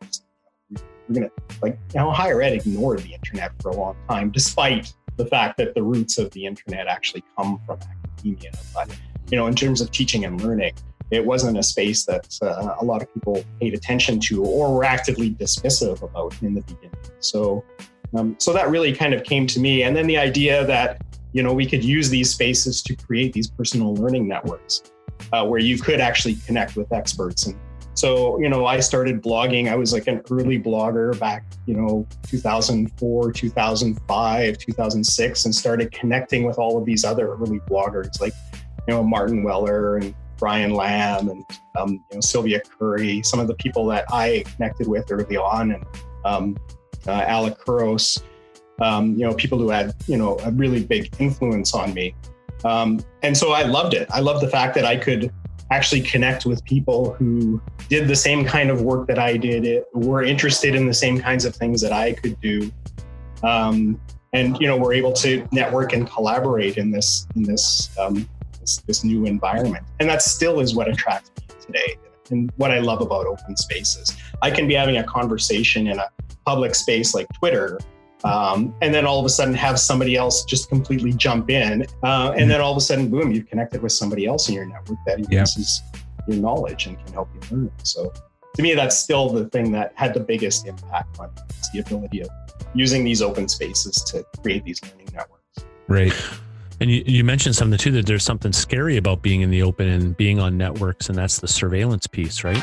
we're 0.70 1.14
going 1.14 1.28
to, 1.28 1.30
like, 1.60 1.78
you 1.92 2.00
know, 2.00 2.10
higher 2.10 2.40
ed 2.40 2.54
ignored 2.54 3.00
the 3.00 3.12
internet 3.12 3.52
for 3.60 3.68
a 3.68 3.76
long 3.76 3.96
time, 4.08 4.30
despite 4.30 4.94
the 5.18 5.26
fact 5.26 5.58
that 5.58 5.74
the 5.74 5.82
roots 5.82 6.16
of 6.16 6.30
the 6.30 6.46
internet 6.46 6.86
actually 6.86 7.22
come 7.36 7.60
from 7.66 7.80
academia. 8.16 8.52
But, 8.72 8.98
you 9.30 9.36
know, 9.36 9.46
in 9.46 9.54
terms 9.54 9.82
of 9.82 9.90
teaching 9.90 10.24
and 10.24 10.40
learning, 10.40 10.72
it 11.10 11.26
wasn't 11.26 11.58
a 11.58 11.62
space 11.62 12.06
that 12.06 12.34
uh, 12.40 12.76
a 12.80 12.84
lot 12.86 13.02
of 13.02 13.12
people 13.12 13.44
paid 13.60 13.74
attention 13.74 14.20
to 14.20 14.42
or 14.42 14.74
were 14.74 14.84
actively 14.84 15.32
dismissive 15.34 16.00
about 16.00 16.34
in 16.40 16.54
the 16.54 16.62
beginning. 16.62 16.96
So, 17.20 17.62
um, 18.14 18.36
so 18.38 18.52
that 18.52 18.70
really 18.70 18.92
kind 18.92 19.14
of 19.14 19.24
came 19.24 19.46
to 19.48 19.60
me. 19.60 19.82
And 19.82 19.96
then 19.96 20.06
the 20.06 20.18
idea 20.18 20.66
that, 20.66 21.00
you 21.32 21.42
know, 21.42 21.52
we 21.52 21.66
could 21.66 21.82
use 21.82 22.10
these 22.10 22.30
spaces 22.30 22.82
to 22.82 22.94
create 22.94 23.32
these 23.32 23.48
personal 23.48 23.94
learning 23.94 24.28
networks 24.28 24.82
uh, 25.32 25.46
where 25.46 25.60
you 25.60 25.78
could 25.78 26.00
actually 26.00 26.36
connect 26.46 26.76
with 26.76 26.92
experts. 26.92 27.46
And 27.46 27.58
so, 27.94 28.40
you 28.40 28.48
know, 28.48 28.66
I 28.66 28.80
started 28.80 29.22
blogging. 29.22 29.70
I 29.70 29.76
was 29.76 29.92
like 29.92 30.06
an 30.06 30.22
early 30.30 30.58
blogger 30.58 31.18
back, 31.18 31.44
you 31.66 31.74
know, 31.74 32.06
2004, 32.24 33.32
2005, 33.32 34.58
2006, 34.58 35.44
and 35.44 35.54
started 35.54 35.92
connecting 35.92 36.44
with 36.44 36.58
all 36.58 36.78
of 36.78 36.84
these 36.84 37.04
other 37.04 37.32
early 37.34 37.60
bloggers 37.60 38.20
like, 38.20 38.32
you 38.88 38.94
know, 38.94 39.02
Martin 39.02 39.42
Weller 39.42 39.98
and 39.98 40.14
Brian 40.42 40.74
Lamb 40.74 41.28
and 41.28 41.44
um, 41.78 41.92
you 42.10 42.16
know 42.16 42.20
Sylvia 42.20 42.60
Currie, 42.60 43.22
some 43.22 43.38
of 43.38 43.46
the 43.46 43.54
people 43.54 43.86
that 43.86 44.04
I 44.10 44.44
connected 44.56 44.88
with 44.88 45.06
early 45.12 45.36
on, 45.36 45.70
and 45.70 45.84
um, 46.24 46.56
uh, 47.06 47.10
Alec 47.10 47.58
Couros, 47.58 48.22
um, 48.80 49.14
you 49.14 49.26
know, 49.26 49.34
people 49.34 49.58
who 49.58 49.70
had, 49.70 49.94
you 50.06 50.16
know, 50.16 50.38
a 50.40 50.50
really 50.50 50.84
big 50.84 51.14
influence 51.18 51.74
on 51.74 51.94
me. 51.94 52.14
Um, 52.64 53.04
and 53.22 53.36
so 53.36 53.52
I 53.52 53.62
loved 53.62 53.94
it. 53.94 54.08
I 54.10 54.20
loved 54.20 54.42
the 54.42 54.48
fact 54.48 54.74
that 54.74 54.84
I 54.84 54.96
could 54.96 55.32
actually 55.70 56.02
connect 56.02 56.44
with 56.44 56.62
people 56.64 57.14
who 57.14 57.60
did 57.88 58.06
the 58.06 58.16
same 58.16 58.44
kind 58.44 58.70
of 58.70 58.82
work 58.82 59.06
that 59.08 59.18
I 59.18 59.36
did, 59.36 59.64
it, 59.64 59.86
were 59.94 60.22
interested 60.22 60.74
in 60.74 60.86
the 60.86 60.94
same 60.94 61.18
kinds 61.18 61.44
of 61.44 61.56
things 61.56 61.80
that 61.80 61.92
I 61.92 62.12
could 62.12 62.38
do. 62.40 62.70
Um, 63.42 64.00
and, 64.32 64.58
you 64.60 64.66
know, 64.66 64.76
we're 64.76 64.94
able 64.94 65.12
to 65.14 65.46
network 65.52 65.92
and 65.92 66.08
collaborate 66.08 66.76
in 66.76 66.90
this, 66.90 67.26
in 67.36 67.42
this, 67.42 67.90
um, 67.98 68.28
this, 68.60 68.78
this 68.86 69.04
new 69.04 69.26
environment. 69.26 69.84
And 69.98 70.08
that 70.08 70.22
still 70.22 70.60
is 70.60 70.74
what 70.74 70.88
attracts 70.88 71.30
me 71.40 71.56
today 71.60 71.96
and 72.30 72.52
what 72.56 72.70
I 72.70 72.78
love 72.78 73.00
about 73.00 73.26
open 73.26 73.56
spaces. 73.56 74.16
I 74.42 74.50
can 74.50 74.68
be 74.68 74.74
having 74.74 74.96
a 74.98 75.04
conversation 75.04 75.86
in 75.86 75.98
a 75.98 76.08
public 76.44 76.74
space 76.74 77.14
like 77.14 77.26
Twitter. 77.32 77.78
Um, 78.24 78.74
and 78.82 78.92
then 78.92 79.06
all 79.06 79.18
of 79.18 79.24
a 79.24 79.28
sudden 79.28 79.54
have 79.54 79.80
somebody 79.80 80.16
else 80.16 80.44
just 80.44 80.68
completely 80.68 81.12
jump 81.12 81.50
in. 81.50 81.86
Uh, 82.02 82.34
and 82.36 82.50
then 82.50 82.60
all 82.60 82.72
of 82.72 82.76
a 82.76 82.80
sudden, 82.80 83.08
boom, 83.08 83.32
you've 83.32 83.48
connected 83.48 83.82
with 83.82 83.92
somebody 83.92 84.26
else 84.26 84.48
in 84.48 84.54
your 84.54 84.66
network 84.66 84.98
that 85.06 85.18
increases 85.18 85.82
yeah. 85.94 86.00
your 86.28 86.36
knowledge 86.36 86.86
and 86.86 86.98
can 87.04 87.12
help 87.14 87.28
you 87.34 87.56
learn. 87.56 87.72
So 87.84 88.12
to 88.54 88.62
me, 88.62 88.74
that's 88.74 88.96
still 88.96 89.30
the 89.30 89.48
thing 89.48 89.72
that 89.72 89.92
had 89.96 90.12
the 90.14 90.20
biggest 90.20 90.66
impact 90.66 91.18
on 91.18 91.30
me, 91.34 91.42
the 91.72 91.78
ability 91.80 92.20
of 92.20 92.28
using 92.74 93.04
these 93.04 93.22
open 93.22 93.48
spaces 93.48 93.96
to 94.08 94.24
create 94.42 94.64
these 94.64 94.80
learning 94.82 95.08
networks. 95.12 95.64
Right. 95.88 96.12
And 96.80 96.90
you, 96.90 97.02
you 97.06 97.24
mentioned 97.24 97.54
something 97.54 97.78
too 97.78 97.92
that 97.92 98.06
there's 98.06 98.24
something 98.24 98.52
scary 98.52 98.96
about 98.96 99.22
being 99.22 99.40
in 99.42 99.50
the 99.50 99.62
open 99.62 99.88
and 99.88 100.16
being 100.16 100.40
on 100.40 100.56
networks, 100.56 101.08
and 101.08 101.16
that's 101.16 101.38
the 101.38 101.48
surveillance 101.48 102.06
piece, 102.06 102.44
right? 102.44 102.62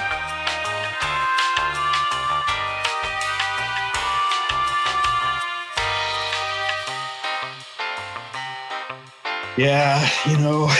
Yeah, 9.59 10.09
you 10.25 10.37
know. 10.37 10.67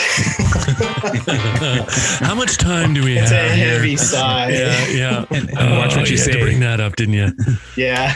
How 2.22 2.34
much 2.34 2.58
time 2.58 2.94
do 2.94 3.04
we 3.04 3.18
it's 3.18 3.30
have? 3.30 3.48
It's 3.48 3.54
a 3.54 3.58
heavy 3.58 3.98
sigh. 3.98 4.52
Yeah, 4.52 4.88
yeah. 4.88 5.26
And, 5.32 5.50
and 5.50 5.78
watch 5.78 5.98
what 5.98 6.04
oh, 6.04 6.06
you, 6.06 6.12
you 6.12 6.18
say. 6.18 6.32
to 6.32 6.40
bring 6.40 6.62
that 6.62 6.80
up, 6.80 6.96
didn't 6.96 7.16
you? 7.16 7.34
Yeah. 7.76 8.16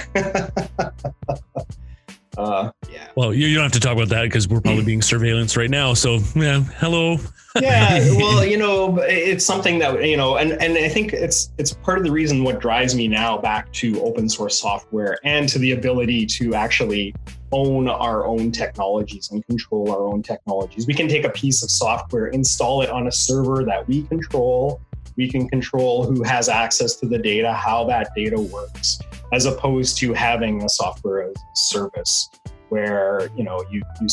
Uh, 2.37 2.71
yeah. 2.89 3.09
Well, 3.15 3.33
you, 3.33 3.47
you 3.47 3.55
don't 3.55 3.63
have 3.63 3.73
to 3.73 3.79
talk 3.79 3.93
about 3.93 4.07
that 4.09 4.23
because 4.23 4.47
we're 4.47 4.61
probably 4.61 4.85
being 4.85 5.01
surveillance 5.01 5.55
right 5.57 5.69
now. 5.69 5.93
So, 5.93 6.19
yeah, 6.33 6.61
hello. 6.77 7.17
yeah, 7.61 7.99
well, 8.17 8.43
you 8.43 8.57
know, 8.57 8.97
it's 9.01 9.45
something 9.45 9.77
that 9.79 10.03
you 10.03 10.17
know, 10.17 10.37
and 10.37 10.53
and 10.53 10.73
I 10.73 10.89
think 10.89 11.13
it's 11.13 11.51
it's 11.59 11.73
part 11.73 11.99
of 11.99 12.03
the 12.03 12.11
reason 12.11 12.43
what 12.43 12.59
drives 12.59 12.95
me 12.95 13.07
now 13.07 13.37
back 13.37 13.71
to 13.73 14.01
open 14.01 14.27
source 14.27 14.59
software 14.59 15.19
and 15.23 15.47
to 15.49 15.59
the 15.59 15.73
ability 15.73 16.25
to 16.25 16.55
actually 16.55 17.13
own 17.53 17.87
our 17.87 18.25
own 18.25 18.51
technologies 18.51 19.29
and 19.31 19.45
control 19.45 19.91
our 19.91 20.07
own 20.07 20.23
technologies. 20.23 20.87
We 20.87 20.93
can 20.93 21.07
take 21.07 21.23
a 21.23 21.29
piece 21.29 21.63
of 21.63 21.69
software, 21.69 22.27
install 22.27 22.81
it 22.81 22.89
on 22.89 23.07
a 23.07 23.11
server 23.11 23.63
that 23.63 23.87
we 23.87 24.03
control. 24.03 24.81
We 25.15 25.29
can 25.29 25.47
control 25.47 26.05
who 26.05 26.23
has 26.23 26.49
access 26.49 26.95
to 26.97 27.05
the 27.05 27.19
data, 27.19 27.53
how 27.53 27.85
that 27.85 28.09
data 28.15 28.39
works 28.39 28.99
as 29.31 29.45
opposed 29.45 29.97
to 29.97 30.13
having 30.13 30.63
a 30.63 30.69
software 30.69 31.23
as 31.23 31.35
a 31.35 31.55
service 31.55 32.29
where 32.69 33.29
you 33.35 33.43
know 33.43 33.63
you, 33.71 33.83
you 34.01 34.07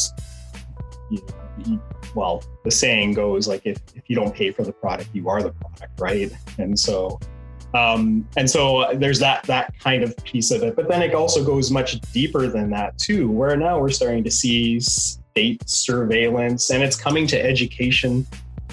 you, 1.10 1.26
you, 1.66 1.82
well, 2.14 2.42
the 2.64 2.70
saying 2.70 3.14
goes 3.14 3.48
like 3.48 3.62
if, 3.64 3.78
if 3.94 4.08
you 4.08 4.16
don't 4.16 4.34
pay 4.34 4.50
for 4.52 4.64
the 4.64 4.72
product, 4.72 5.10
you 5.12 5.28
are 5.28 5.42
the 5.42 5.50
product, 5.50 6.00
right? 6.00 6.32
And 6.58 6.78
so 6.78 7.18
um, 7.74 8.26
and 8.36 8.50
so 8.50 8.92
there's 8.94 9.18
that 9.20 9.44
that 9.44 9.72
kind 9.78 10.02
of 10.02 10.16
piece 10.24 10.50
of 10.50 10.62
it. 10.62 10.74
But 10.74 10.88
then 10.88 11.02
it 11.02 11.14
also 11.14 11.44
goes 11.44 11.70
much 11.70 12.00
deeper 12.12 12.48
than 12.48 12.70
that 12.70 12.98
too, 12.98 13.30
where 13.30 13.56
now 13.56 13.78
we're 13.78 13.90
starting 13.90 14.24
to 14.24 14.30
see 14.30 14.80
state 14.80 15.62
surveillance, 15.68 16.70
and 16.70 16.82
it's 16.82 16.96
coming 16.96 17.26
to 17.28 17.40
education. 17.40 18.26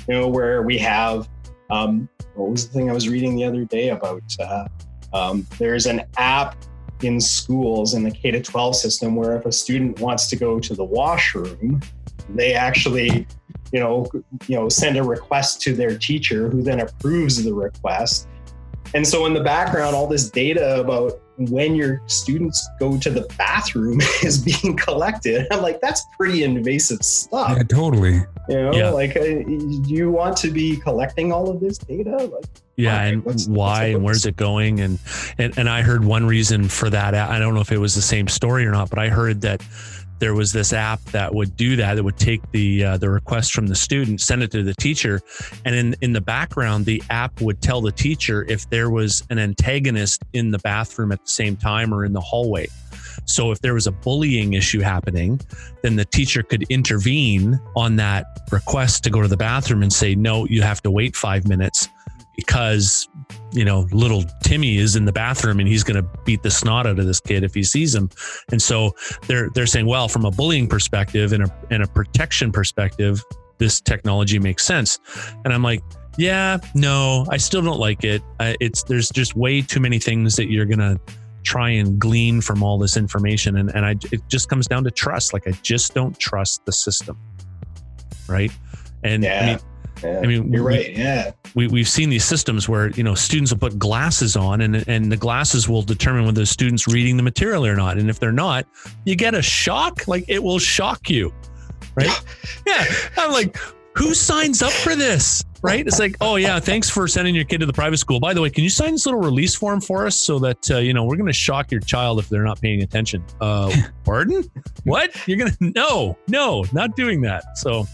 You 0.07 0.13
know, 0.13 0.27
where 0.27 0.63
we 0.63 0.77
have 0.79 1.27
um, 1.69 2.10
what 2.36 2.49
was 2.49 2.67
the 2.67 2.73
thing 2.73 2.89
I 2.89 2.93
was 2.93 3.10
reading 3.10 3.36
the 3.36 3.43
other 3.43 3.65
day 3.65 3.89
about? 3.89 4.23
Uh, 4.39 4.67
um, 5.13 5.47
there's 5.57 5.86
an 5.86 6.03
app 6.17 6.55
in 7.03 7.21
schools 7.21 7.93
in 7.93 8.03
the 8.03 8.12
K 8.12 8.31
to 8.31 8.41
12 8.41 8.75
system 8.75 9.15
where 9.15 9.38
if 9.38 9.45
a 9.45 9.51
student 9.51 9.99
wants 9.99 10.27
to 10.27 10.36
go 10.36 10.60
to 10.60 10.73
the 10.73 10.83
washroom, 10.83 11.81
they 12.29 12.53
actually, 12.53 13.27
you 13.71 13.79
know, 13.79 14.07
you 14.47 14.55
know, 14.55 14.69
send 14.69 14.97
a 14.97 15.03
request 15.03 15.62
to 15.62 15.73
their 15.73 15.97
teacher 15.97 16.49
who 16.49 16.62
then 16.62 16.79
approves 16.79 17.43
the 17.43 17.53
request 17.53 18.27
and 18.93 19.06
so 19.08 19.26
in 19.26 19.34
the 19.34 19.43
background, 19.43 19.95
all 19.95 20.08
this 20.08 20.30
data 20.30 20.80
about 20.80 21.19
when 21.38 21.76
your 21.76 22.02
students 22.08 22.67
go 22.80 22.97
to 22.97 23.10
the 23.12 23.21
bathroom 23.38 24.00
is 24.23 24.39
being 24.39 24.76
collected. 24.76 25.45
I'm 25.52 25.62
like, 25.62 25.80
that's 25.82 26.04
pretty 26.17 26.43
invasive 26.43 27.04
stuff. 27.04 27.54
Yeah, 27.58 27.63
totally. 27.63 28.13
You 28.50 28.56
know, 28.62 28.73
Yeah. 28.73 28.89
like, 28.89 29.15
uh, 29.15 29.23
you 29.23 30.10
want 30.10 30.36
to 30.38 30.50
be 30.50 30.78
collecting 30.78 31.32
all 31.32 31.50
of 31.50 31.60
this 31.60 31.78
data? 31.78 32.17
Like, 32.17 32.45
Yeah, 32.76 32.95
Okay, 32.95 33.10
and 33.13 33.26
what's- 33.26 33.47
why 33.47 33.67
what's 33.89 33.95
and 33.95 34.04
where's 34.04 34.26
it 34.26 34.36
going? 34.36 34.80
And, 34.80 34.97
and 35.38 35.56
and 35.58 35.69
I 35.69 35.82
heard 35.84 36.04
one 36.04 36.26
reason 36.26 36.67
for 36.69 36.89
that. 36.89 37.13
I 37.13 37.38
don't 37.39 37.54
know 37.54 37.62
if 37.62 37.71
it 37.71 37.78
was 37.80 37.93
the 37.93 38.02
same 38.02 38.28
story 38.28 38.65
or 38.65 38.71
not, 38.71 38.89
but 38.89 38.97
I 39.00 39.10
heard 39.10 39.41
that 39.41 39.62
there 40.19 40.34
was 40.34 40.51
this 40.51 40.73
app 40.73 41.01
that 41.06 41.34
would 41.34 41.56
do 41.56 41.75
that. 41.75 41.95
That 41.95 42.03
would 42.03 42.17
take 42.17 42.41
the 42.51 42.84
uh, 42.84 42.97
the 42.97 43.10
request 43.10 43.53
from 43.53 43.67
the 43.67 43.75
student, 43.75 44.21
send 44.21 44.43
it 44.43 44.51
to 44.51 44.63
the 44.63 44.73
teacher, 44.75 45.21
and 45.65 45.75
in 45.75 45.95
in 46.01 46.13
the 46.13 46.21
background, 46.21 46.86
the 46.86 47.01
app 47.10 47.39
would 47.41 47.62
tell 47.62 47.82
the 47.82 47.91
teacher 47.91 48.45
if 48.49 48.69
there 48.69 48.89
was 48.89 49.23
an 49.30 49.39
antagonist 49.39 50.23
in 50.34 50.51
the 50.51 50.60
bathroom 50.60 51.12
at 51.12 51.21
the 51.21 51.30
same 51.30 51.56
time 51.56 51.93
or 51.93 52.06
in 52.06 52.13
the 52.13 52.21
hallway. 52.21 52.67
So 53.25 53.51
if 53.51 53.60
there 53.60 53.73
was 53.73 53.88
a 53.88 53.91
bullying 53.91 54.53
issue 54.53 54.80
happening, 54.80 55.41
then 55.82 55.97
the 55.97 56.06
teacher 56.06 56.43
could 56.43 56.63
intervene 56.69 57.60
on 57.75 57.97
that 57.97 58.25
request 58.51 59.03
to 59.03 59.10
go 59.10 59.21
to 59.21 59.27
the 59.27 59.38
bathroom 59.38 59.84
and 59.84 59.91
say, 59.91 60.15
no, 60.15 60.45
you 60.45 60.62
have 60.62 60.82
to 60.84 60.91
wait 60.91 61.15
five 61.15 61.45
minutes 61.47 61.89
because, 62.38 63.10
you 63.52 63.65
know, 63.65 63.88
little 63.91 64.23
Timmy 64.43 64.78
is 64.78 64.95
in 64.95 65.04
the 65.04 65.12
bathroom 65.12 65.60
and 65.60 65.67
he's 65.67 65.84
going 65.84 66.02
to 66.02 66.10
beat 66.23 66.43
the 66.43 66.52
snot 66.52 66.88
out 66.88 67.00
of 67.00 67.06
this 67.06 67.19
kid 67.19 67.43
if 67.43 67.54
he 67.54 67.63
sees 67.63 67.93
him. 67.93 68.10
And 68.52 68.62
so 68.62 68.95
they're, 69.28 69.50
they're 69.50 69.65
saying, 69.65 69.88
well, 69.88 70.08
from 70.08 70.23
a 70.23 70.32
bullying 70.32 70.67
perspective 70.69 71.34
and 71.34 71.43
a, 71.43 71.58
and 71.71 71.84
a 71.84 71.88
protection 71.88 72.52
perspective, 72.52 73.21
this 73.58 73.82
technology 73.82 74.38
makes 74.39 74.63
sense. 74.63 75.00
And 75.43 75.54
I'm 75.54 75.63
like, 75.63 75.82
yeah, 76.17 76.58
no, 76.76 77.26
I 77.30 77.38
still 77.38 77.62
don't 77.62 77.80
like 77.80 78.04
it. 78.04 78.21
Uh, 78.39 78.54
it's, 78.60 78.84
there's 78.84 79.10
just 79.10 79.36
way 79.36 79.62
too 79.62 79.80
many 79.80 79.97
things 80.00 80.36
that 80.36 80.50
you're 80.50 80.65
going 80.65 80.80
to 80.80 81.00
try 81.43 81.69
and 81.69 81.97
glean 81.97 82.41
from 82.41 82.62
all 82.62 82.78
this 82.78 82.97
information. 82.97 83.58
And, 83.58 83.73
and 83.76 83.86
I, 83.86 83.95
it 84.12 84.21
just 84.28 84.47
comes 84.47 84.67
down 84.67 84.84
to 84.84 84.91
trust. 84.91 85.34
Like 85.34 85.47
I 85.47 85.52
just 85.63 85.93
don't 85.95 86.17
trust 86.19 86.65
the 86.65 86.71
system. 86.71 87.17
Right. 88.28 88.52
And 89.04 89.23
I 89.26 89.28
Yeah. 89.28 89.45
mean, 89.45 89.60
yeah, 90.03 90.19
I 90.19 90.27
mean, 90.27 90.51
you're 90.51 90.63
we- 90.63 90.77
right. 90.77 90.95
Yeah. 90.97 91.31
we, 91.55 91.67
we've 91.67 91.88
seen 91.88 92.10
these 92.10 92.25
systems 92.25 92.67
where 92.69 92.89
you 92.91 93.03
know 93.03 93.15
students 93.15 93.51
will 93.51 93.60
put 93.60 93.77
glasses 93.79 94.36
on 94.36 94.62
and, 94.62 94.88
and 94.88 95.12
the 95.12 95.17
glasses 95.17 95.67
will 95.67 95.81
determine 95.81 96.25
whether 96.25 96.41
the 96.41 96.45
student's 96.45 96.88
reading 96.88 97.17
the 97.17 97.23
material 97.23 97.65
or 97.65 97.75
not. 97.75 97.97
And 97.97 98.10
if 98.10 98.19
they're 98.19 98.31
not 98.31 98.65
you 99.05 99.15
get 99.15 99.33
a 99.36 99.41
shock 99.41 100.07
like 100.07 100.25
it 100.27 100.41
will 100.43 100.60
shock 100.60 101.10
you 101.10 101.33
right? 101.95 102.23
Yeah 102.65 102.86
i'm 103.17 103.31
like 103.31 103.57
who 103.95 104.13
signs 104.13 104.62
up 104.62 104.71
for 104.71 104.95
this 104.95 105.43
right? 105.63 105.88
It's 105.88 105.97
like 105.97 106.15
oh 106.21 106.36
yeah 106.36 106.60
thanks 106.60 106.88
for 106.88 107.07
sending 107.07 107.33
your 107.33 107.43
kid 107.43 107.60
to 107.62 107.65
the 107.65 107.73
private 107.73 107.97
school. 107.97 108.19
By 108.19 108.36
the 108.36 108.41
way 108.41 108.51
can 108.51 108.63
you 108.63 108.69
sign 108.69 108.91
this 108.91 109.07
little 109.07 109.19
release 109.19 109.55
form 109.55 109.81
for 109.81 110.05
us 110.05 110.15
so 110.15 110.38
that 110.39 110.69
uh, 110.69 110.77
you 110.77 110.93
know 110.93 111.03
we're 111.03 111.15
going 111.15 111.25
to 111.25 111.33
shock 111.33 111.71
your 111.71 111.81
child 111.81 112.19
if 112.19 112.29
they're 112.29 112.43
not 112.43 112.62
paying 112.62 112.83
attention? 112.83 113.23
Uh 113.41 113.75
pardon? 114.05 114.43
What? 114.83 115.15
You're 115.27 115.39
gonna 115.39 115.57
no 115.60 116.15
no 116.27 116.63
not 116.73 116.95
doing 116.95 117.21
that. 117.21 117.57
So 117.57 117.88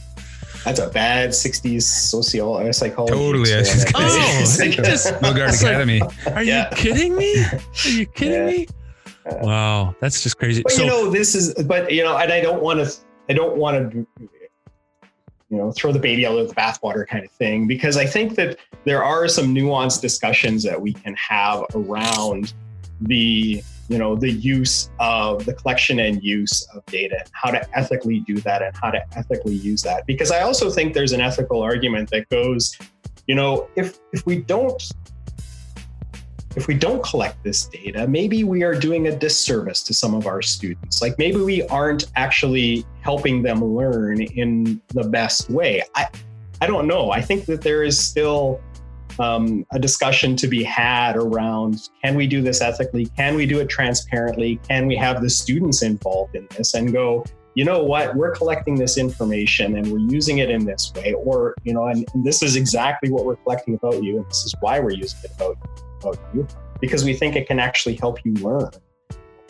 That's 0.65 0.79
a 0.79 0.89
bad 0.89 1.31
60s 1.31 1.83
socio 1.83 2.53
uh, 2.55 2.71
psychology. 2.71 3.13
Totally, 3.13 3.53
I 3.53 3.59
was 3.59 3.69
just 3.73 3.83
experiment. 3.83 4.13
gonna 4.15 4.39
It's 4.41 4.51
say. 4.55 4.69
like, 4.69 4.79
Oh, 4.79 4.83
just- 4.83 5.13
Milgram 5.15 5.47
like- 5.47 5.55
Academy. 5.61 6.01
Are 6.33 6.43
Yeah. 6.43 6.69
you 6.71 6.75
kidding 6.77 7.15
me? 7.15 7.43
Are 7.85 7.89
you 7.89 8.05
kidding 8.05 8.33
Yeah. 8.33 8.45
me? 8.45 8.67
Wow, 9.41 9.95
that's 10.01 10.21
just 10.21 10.37
crazy. 10.37 10.63
But 10.63 10.73
so, 10.73 10.81
you 10.83 10.87
know, 10.89 11.09
this 11.09 11.33
is, 11.35 11.53
but 11.65 11.91
you 11.91 12.03
know, 12.03 12.17
and 12.17 12.31
I 12.31 12.41
don't 12.41 12.61
want 12.61 12.79
to, 12.85 12.93
I 13.29 13.33
don't 13.33 13.55
want 13.57 13.91
to, 13.91 14.07
you 15.49 15.57
know, 15.57 15.71
throw 15.71 15.91
the 15.93 15.99
baby 15.99 16.25
out 16.25 16.35
with 16.35 16.49
the 16.49 16.55
bathwater 16.55 17.07
kind 17.07 17.23
of 17.23 17.31
thing, 17.31 17.67
because 17.67 17.95
I 17.95 18.05
think 18.05 18.35
that 18.35 18.57
there 18.85 19.03
are 19.03 19.27
some 19.29 19.53
nuanced 19.55 20.01
discussions 20.01 20.63
that 20.63 20.81
we 20.81 20.91
can 20.93 21.15
have 21.15 21.63
around 21.75 22.53
the, 23.07 23.63
you 23.89 23.97
know, 23.97 24.15
the 24.15 24.31
use 24.31 24.89
of 24.99 25.45
the 25.45 25.53
collection 25.53 25.99
and 25.99 26.23
use 26.23 26.67
of 26.73 26.85
data, 26.87 27.17
and 27.19 27.29
how 27.33 27.51
to 27.51 27.77
ethically 27.77 28.21
do 28.21 28.37
that, 28.41 28.61
and 28.61 28.75
how 28.75 28.91
to 28.91 29.01
ethically 29.17 29.55
use 29.55 29.81
that. 29.83 30.05
Because 30.05 30.31
I 30.31 30.41
also 30.41 30.69
think 30.69 30.93
there's 30.93 31.13
an 31.13 31.21
ethical 31.21 31.61
argument 31.61 32.09
that 32.11 32.29
goes, 32.29 32.77
you 33.27 33.35
know, 33.35 33.69
if 33.75 33.99
if 34.11 34.25
we 34.25 34.37
don't 34.37 34.81
if 36.55 36.67
we 36.67 36.75
don't 36.75 37.03
collect 37.03 37.43
this 37.43 37.65
data, 37.65 38.07
maybe 38.07 38.43
we 38.43 38.63
are 38.63 38.75
doing 38.75 39.07
a 39.07 39.15
disservice 39.15 39.81
to 39.83 39.93
some 39.93 40.13
of 40.13 40.27
our 40.27 40.41
students. 40.41 41.01
Like 41.01 41.17
maybe 41.17 41.37
we 41.37 41.63
aren't 41.67 42.05
actually 42.15 42.85
helping 43.01 43.41
them 43.41 43.63
learn 43.63 44.21
in 44.21 44.81
the 44.89 45.03
best 45.03 45.49
way. 45.49 45.81
I, 45.95 46.07
I 46.61 46.67
don't 46.67 46.87
know. 46.87 47.11
I 47.11 47.21
think 47.21 47.45
that 47.45 47.61
there 47.61 47.83
is 47.83 47.99
still 47.99 48.61
um, 49.19 49.65
a 49.71 49.79
discussion 49.79 50.35
to 50.37 50.47
be 50.47 50.63
had 50.63 51.15
around 51.15 51.89
can 52.03 52.15
we 52.15 52.27
do 52.27 52.41
this 52.41 52.61
ethically? 52.61 53.05
Can 53.17 53.35
we 53.35 53.45
do 53.45 53.59
it 53.59 53.69
transparently? 53.69 54.59
Can 54.67 54.87
we 54.87 54.95
have 54.95 55.21
the 55.21 55.29
students 55.29 55.81
involved 55.81 56.35
in 56.35 56.47
this 56.57 56.73
and 56.73 56.91
go, 56.91 57.23
you 57.55 57.65
know 57.65 57.83
what, 57.83 58.15
we're 58.15 58.31
collecting 58.31 58.75
this 58.75 58.97
information 58.97 59.77
and 59.77 59.87
we're 59.91 59.99
using 59.99 60.39
it 60.39 60.49
in 60.49 60.65
this 60.65 60.91
way, 60.95 61.13
or, 61.13 61.55
you 61.63 61.73
know, 61.73 61.85
and, 61.87 62.05
and 62.13 62.25
this 62.25 62.41
is 62.41 62.55
exactly 62.55 63.11
what 63.11 63.25
we're 63.25 63.35
collecting 63.37 63.75
about 63.75 64.03
you, 64.03 64.17
and 64.17 64.25
this 64.27 64.43
is 64.45 64.55
why 64.61 64.79
we're 64.79 64.91
using 64.91 65.19
it 65.23 65.31
about 65.35 65.57
about 66.01 66.19
you 66.33 66.47
because 66.81 67.05
we 67.05 67.13
think 67.13 67.37
it 67.37 67.47
can 67.47 67.59
actually 67.59 67.95
help 67.95 68.25
you 68.25 68.33
learn, 68.33 68.69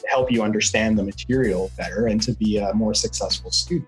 help 0.08 0.32
you 0.32 0.44
understand 0.44 1.00
the 1.00 1.04
material 1.04 1.72
better, 1.78 2.06
and 2.06 2.22
to 2.22 2.32
be 2.34 2.58
a 2.58 2.72
more 2.76 2.94
successful 2.94 3.50
student. 3.50 3.88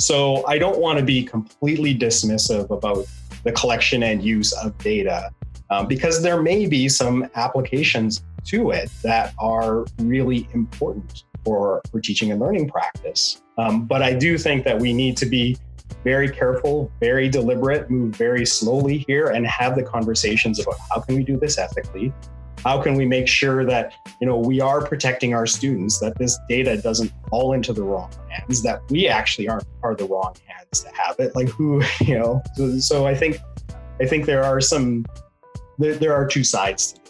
So 0.00 0.44
I 0.46 0.58
don't 0.58 0.80
want 0.80 0.98
to 0.98 1.04
be 1.04 1.22
completely 1.22 1.96
dismissive 1.96 2.68
about 2.70 3.06
the 3.44 3.52
collection 3.52 4.02
and 4.02 4.22
use 4.22 4.52
of 4.52 4.76
data 4.78 5.30
um, 5.70 5.86
because 5.86 6.22
there 6.22 6.42
may 6.42 6.66
be 6.66 6.88
some 6.88 7.28
applications 7.34 8.22
to 8.44 8.70
it 8.70 8.90
that 9.02 9.34
are 9.38 9.84
really 9.98 10.48
important 10.52 11.24
for, 11.44 11.80
for 11.90 12.00
teaching 12.00 12.32
and 12.32 12.40
learning 12.40 12.68
practice. 12.68 13.42
Um, 13.58 13.86
but 13.86 14.02
I 14.02 14.12
do 14.12 14.36
think 14.36 14.64
that 14.64 14.78
we 14.78 14.92
need 14.92 15.16
to 15.18 15.26
be 15.26 15.56
very 16.04 16.30
careful, 16.30 16.90
very 17.00 17.28
deliberate, 17.28 17.90
move 17.90 18.14
very 18.16 18.46
slowly 18.46 19.04
here 19.06 19.28
and 19.28 19.46
have 19.46 19.76
the 19.76 19.82
conversations 19.82 20.58
about 20.58 20.76
how 20.90 21.00
can 21.00 21.16
we 21.16 21.22
do 21.22 21.36
this 21.36 21.58
ethically? 21.58 22.12
How 22.64 22.82
can 22.82 22.94
we 22.94 23.06
make 23.06 23.26
sure 23.26 23.64
that, 23.64 23.94
you 24.20 24.26
know, 24.26 24.36
we 24.36 24.60
are 24.60 24.84
protecting 24.84 25.34
our 25.34 25.46
students, 25.46 25.98
that 26.00 26.18
this 26.18 26.38
data 26.48 26.76
doesn't 26.76 27.10
fall 27.30 27.54
into 27.54 27.72
the 27.72 27.82
wrong 27.82 28.10
hands, 28.28 28.62
that 28.62 28.82
we 28.90 29.08
actually 29.08 29.48
aren't 29.48 29.64
are 29.82 29.94
the 29.94 30.04
wrong 30.04 30.34
hands 30.46 30.82
to 30.82 30.90
have 30.94 31.18
it. 31.18 31.34
Like 31.34 31.48
who, 31.48 31.82
you 32.00 32.18
know, 32.18 32.42
so, 32.56 32.78
so 32.78 33.06
I 33.06 33.14
think 33.14 33.38
I 34.00 34.06
think 34.06 34.26
there 34.26 34.44
are 34.44 34.60
some 34.60 35.06
there, 35.78 35.94
there 35.94 36.14
are 36.14 36.26
two 36.26 36.44
sides 36.44 36.92
to. 36.92 37.00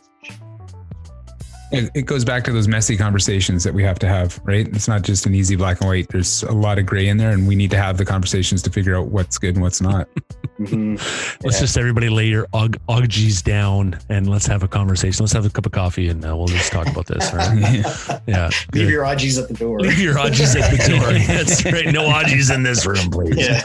It, 1.73 1.91
it 1.95 2.03
goes 2.03 2.25
back 2.25 2.43
to 2.45 2.53
those 2.53 2.67
messy 2.69 2.97
conversations 2.97 3.63
that 3.65 3.73
we 3.75 3.83
have 3.85 3.99
to 4.01 4.09
have, 4.09 4.41
right? 4.45 4.67
It's 4.69 4.89
not 4.89 5.03
just 5.03 5.25
an 5.27 5.35
easy 5.35 5.55
black 5.57 5.81
and 5.81 5.89
white. 5.89 6.09
There's 6.09 6.43
a 6.43 6.53
lot 6.53 6.79
of 6.79 6.87
gray 6.87 7.07
in 7.09 7.17
there, 7.17 7.31
and 7.31 7.47
we 7.47 7.55
need 7.55 7.71
to 7.71 7.77
have 7.77 7.97
the 7.97 8.05
conversations 8.05 8.63
to 8.63 8.71
figure 8.71 8.97
out 8.97 9.07
what's 9.09 9.39
good 9.39 9.55
and 9.55 9.63
what's 9.63 9.81
not. 9.81 10.09
Mhm. 10.61 10.99
let's 11.43 11.57
Yeah. 11.57 11.61
just 11.63 11.79
everybody 11.79 12.11
lay 12.11 12.27
your 12.27 12.47
og- 12.53 12.77
oggies 12.87 13.43
down 13.43 13.99
and 14.11 14.29
let's 14.29 14.45
have 14.45 14.63
a 14.63 14.69
conversation. 14.69 15.25
Let's 15.25 15.33
have 15.33 15.47
a 15.47 15.49
cup 15.49 15.65
of 15.65 15.73
coffee 15.73 16.09
and 16.11 16.23
uh, 16.23 16.37
we'll 16.37 16.49
just 16.49 16.71
talk 16.71 16.87
about 16.87 17.07
this. 17.07 17.31
All 17.33 17.39
right? 17.39 18.21
Yeah. 18.27 18.49
Leave 18.49 18.71
good. 18.73 18.89
your 18.91 19.05
odgies 19.05 19.41
at 19.41 19.49
the 19.49 19.55
door. 19.55 19.81
Leave 19.81 19.99
your 19.99 20.17
oggies 20.17 20.55
at 20.61 20.71
the 20.71 20.77
door. 20.99 21.13
That's 21.35 21.65
right. 21.65 21.87
No 21.87 22.11
oggies 22.11 22.55
in 22.55 22.63
this 22.63 22.85
room, 22.85 23.11
please. 23.11 23.39
yeah. 23.39 23.63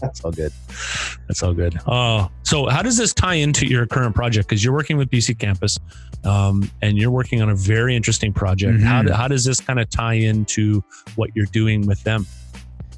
That's 0.00 0.20
all 0.24 0.30
good. 0.30 0.52
That's 1.26 1.42
all 1.42 1.52
good. 1.52 1.76
Oh, 1.88 2.30
so 2.44 2.66
how 2.68 2.82
does 2.82 2.96
this 2.96 3.12
tie 3.12 3.34
into 3.34 3.66
your 3.66 3.84
current 3.86 4.14
project? 4.14 4.48
Because 4.48 4.62
you're 4.64 4.74
working 4.74 4.96
with 4.98 5.10
BC 5.10 5.36
Campus, 5.36 5.80
um, 6.22 6.70
and 6.82 6.98
you're 6.98 7.10
working 7.10 7.40
on 7.40 7.48
a 7.48 7.54
very 7.54 7.96
interesting 7.96 8.32
project. 8.32 8.80
How, 8.82 9.00
Mhm. 9.02 9.06
do, 9.06 9.12
how 9.12 9.28
does 9.28 9.44
this 9.44 9.60
kind 9.60 9.80
of 9.80 9.88
tie 9.88 10.14
into 10.14 10.84
what 11.14 11.30
you're 11.34 11.46
doing 11.46 11.86
with 11.86 12.02
them? 12.02 12.26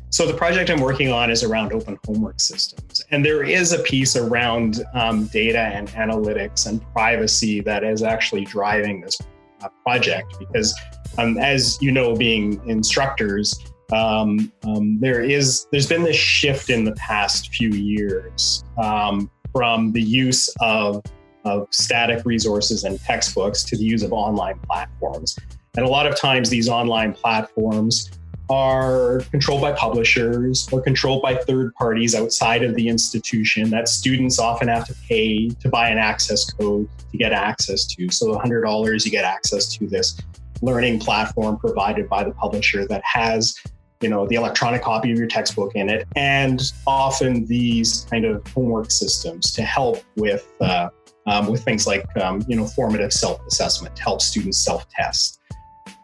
So 0.09 0.27
the 0.27 0.35
project 0.35 0.71
I'm 0.71 0.81
working 0.81 1.11
on 1.11 1.31
is 1.31 1.43
around 1.43 1.73
open 1.73 1.99
homework 2.07 2.41
systems, 2.41 3.05
and 3.11 3.25
there 3.25 3.43
is 3.43 3.73
a 3.73 3.81
piece 3.81 4.15
around 4.17 4.85
um, 4.95 5.27
data 5.27 5.59
and 5.59 5.89
analytics 5.89 6.69
and 6.69 6.81
privacy 6.93 7.61
that 7.63 7.83
is 7.83 8.03
actually 8.03 8.45
driving 8.45 9.01
this 9.01 9.19
uh, 9.63 9.69
project. 9.85 10.37
Because, 10.39 10.73
um, 11.19 11.37
as 11.37 11.79
you 11.83 11.91
know, 11.91 12.15
being 12.15 12.61
instructors, 12.69 13.59
um, 13.93 14.53
um, 14.63 14.99
there 15.01 15.21
is 15.21 15.67
there's 15.73 15.89
been 15.89 16.05
this 16.05 16.17
shift 16.17 16.71
in 16.71 16.85
the 16.85 16.93
past 16.93 17.53
few 17.53 17.71
years 17.71 18.63
um, 18.81 19.29
from 19.53 19.91
the 19.91 20.03
use 20.03 20.49
of 20.61 21.03
of 21.45 21.69
static 21.71 22.25
resources 22.25 22.85
and 22.85 23.01
textbooks 23.01 23.63
to 23.65 23.77
the 23.77 23.85
use 23.85 24.03
of 24.03 24.13
online 24.13 24.59
platforms. 24.61 25.39
And 25.77 25.85
a 25.85 25.89
lot 25.89 26.07
of 26.07 26.17
times, 26.17 26.51
these 26.51 26.69
online 26.69 27.13
platforms 27.13 28.11
are 28.51 29.21
controlled 29.31 29.63
by 29.63 29.73
publishers 29.73 30.69
or 30.71 30.83
controlled 30.83 31.23
by 31.23 31.35
third 31.35 31.75
parties 31.75 32.15
outside 32.15 32.63
of 32.63 32.75
the 32.75 32.89
institution 32.89 33.71
that 33.71 33.89
students 33.89 34.39
often 34.39 34.69
have 34.69 34.87
to 34.87 34.95
pay 35.09 35.49
to 35.49 35.69
buy 35.69 35.89
an 35.89 35.99
access 35.99 36.51
code 36.53 36.89
to 37.11 37.17
get 37.17 37.33
access 37.33 37.87
to. 37.87 38.11
So 38.11 38.35
$100, 38.37 39.05
you 39.05 39.11
get 39.11 39.25
access 39.25 39.67
to 39.77 39.87
this 39.87 40.21
learning 40.61 41.01
platform 41.01 41.57
provided 41.59 42.09
by 42.09 42.25
the 42.25 42.33
publisher 42.33 42.87
that 42.87 43.03
has 43.05 43.59
you 44.01 44.09
know 44.09 44.27
the 44.27 44.35
electronic 44.35 44.83
copy 44.83 45.11
of 45.13 45.19
your 45.19 45.27
textbook 45.27 45.75
in 45.75 45.89
it 45.89 46.07
and 46.17 46.73
often 46.87 47.47
these 47.47 48.07
kind 48.11 48.25
of 48.25 48.47
homework 48.49 48.91
systems 48.91 49.53
to 49.53 49.63
help 49.63 50.03
with 50.17 50.47
uh, 50.61 50.89
um, 51.27 51.47
with 51.47 51.65
things 51.65 51.87
like 51.87 52.05
um, 52.17 52.43
you 52.49 52.57
know 52.57 52.67
formative 52.67 53.13
self-assessment 53.13 53.97
to 53.97 54.03
help 54.03 54.21
students 54.21 54.59
self-test. 54.59 55.41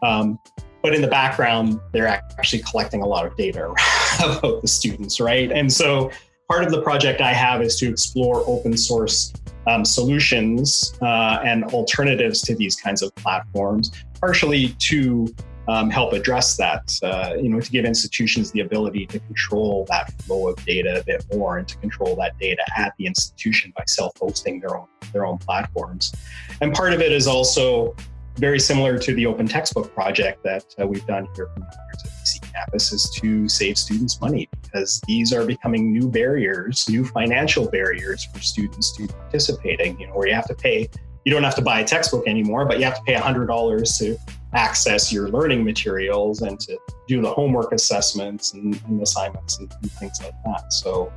Um, 0.03 0.39
but 0.81 0.95
in 0.95 1.01
the 1.01 1.07
background 1.07 1.79
they're 1.91 2.07
actually 2.07 2.63
collecting 2.63 3.01
a 3.03 3.07
lot 3.07 3.25
of 3.25 3.35
data 3.37 3.65
about 4.19 4.61
the 4.61 4.67
students 4.67 5.19
right? 5.19 5.51
And 5.51 5.71
so 5.71 6.11
part 6.51 6.65
of 6.65 6.71
the 6.71 6.81
project 6.81 7.21
i 7.21 7.31
have 7.31 7.61
is 7.61 7.77
to 7.77 7.87
explore 7.87 8.43
open 8.45 8.75
source 8.75 9.31
um, 9.67 9.85
solutions 9.85 10.93
uh, 11.01 11.39
and 11.45 11.63
alternatives 11.65 12.41
to 12.41 12.53
these 12.53 12.75
kinds 12.75 13.01
of 13.01 13.15
platforms 13.15 13.89
partially 14.19 14.75
to 14.77 15.33
um, 15.67 15.89
help 15.89 16.13
address 16.13 16.57
that, 16.57 16.97
uh, 17.03 17.35
you 17.35 17.49
know, 17.49 17.59
to 17.59 17.71
give 17.71 17.85
institutions 17.85 18.51
the 18.51 18.61
ability 18.61 19.05
to 19.07 19.19
control 19.19 19.85
that 19.89 20.11
flow 20.23 20.47
of 20.49 20.65
data 20.65 20.99
a 20.99 21.03
bit 21.03 21.25
more 21.33 21.57
and 21.57 21.67
to 21.67 21.77
control 21.77 22.15
that 22.15 22.37
data 22.39 22.63
at 22.77 22.93
the 22.97 23.05
institution 23.05 23.71
by 23.75 23.83
self-hosting 23.87 24.59
their 24.59 24.75
own 24.75 24.87
their 25.13 25.25
own 25.25 25.37
platforms. 25.37 26.13
And 26.61 26.73
part 26.73 26.93
of 26.93 27.01
it 27.01 27.11
is 27.11 27.27
also 27.27 27.95
very 28.37 28.59
similar 28.59 28.97
to 28.97 29.13
the 29.13 29.25
open 29.25 29.47
textbook 29.47 29.93
project 29.93 30.41
that 30.43 30.63
uh, 30.79 30.87
we've 30.87 31.05
done 31.05 31.27
here 31.35 31.47
from 31.53 31.63
the 31.63 32.09
BC 32.21 32.53
campus 32.53 32.93
is 32.93 33.09
to 33.21 33.49
save 33.49 33.77
students 33.77 34.21
money 34.21 34.47
because 34.61 35.01
these 35.05 35.33
are 35.33 35.45
becoming 35.45 35.91
new 35.91 36.09
barriers, 36.09 36.87
new 36.89 37.03
financial 37.03 37.69
barriers 37.69 38.25
for 38.25 38.39
students 38.39 38.95
to 38.95 39.07
participating, 39.07 39.99
you 39.99 40.07
know, 40.07 40.13
where 40.13 40.27
you 40.27 40.33
have 40.33 40.47
to 40.47 40.55
pay 40.55 40.87
you 41.25 41.31
don't 41.31 41.43
have 41.43 41.55
to 41.55 41.61
buy 41.61 41.81
a 41.81 41.85
textbook 41.85 42.27
anymore, 42.27 42.65
but 42.65 42.79
you 42.79 42.85
have 42.85 42.95
to 42.95 43.03
pay 43.03 43.13
$100 43.13 43.97
to 43.99 44.17
access 44.53 45.13
your 45.13 45.29
learning 45.29 45.63
materials 45.63 46.41
and 46.41 46.59
to 46.59 46.77
do 47.07 47.21
the 47.21 47.31
homework 47.31 47.71
assessments 47.71 48.53
and, 48.53 48.81
and 48.87 49.01
assignments 49.01 49.59
and, 49.59 49.73
and, 49.81 49.91
things 49.93 50.21
like 50.21 50.33
that. 50.45 50.73
So, 50.73 51.11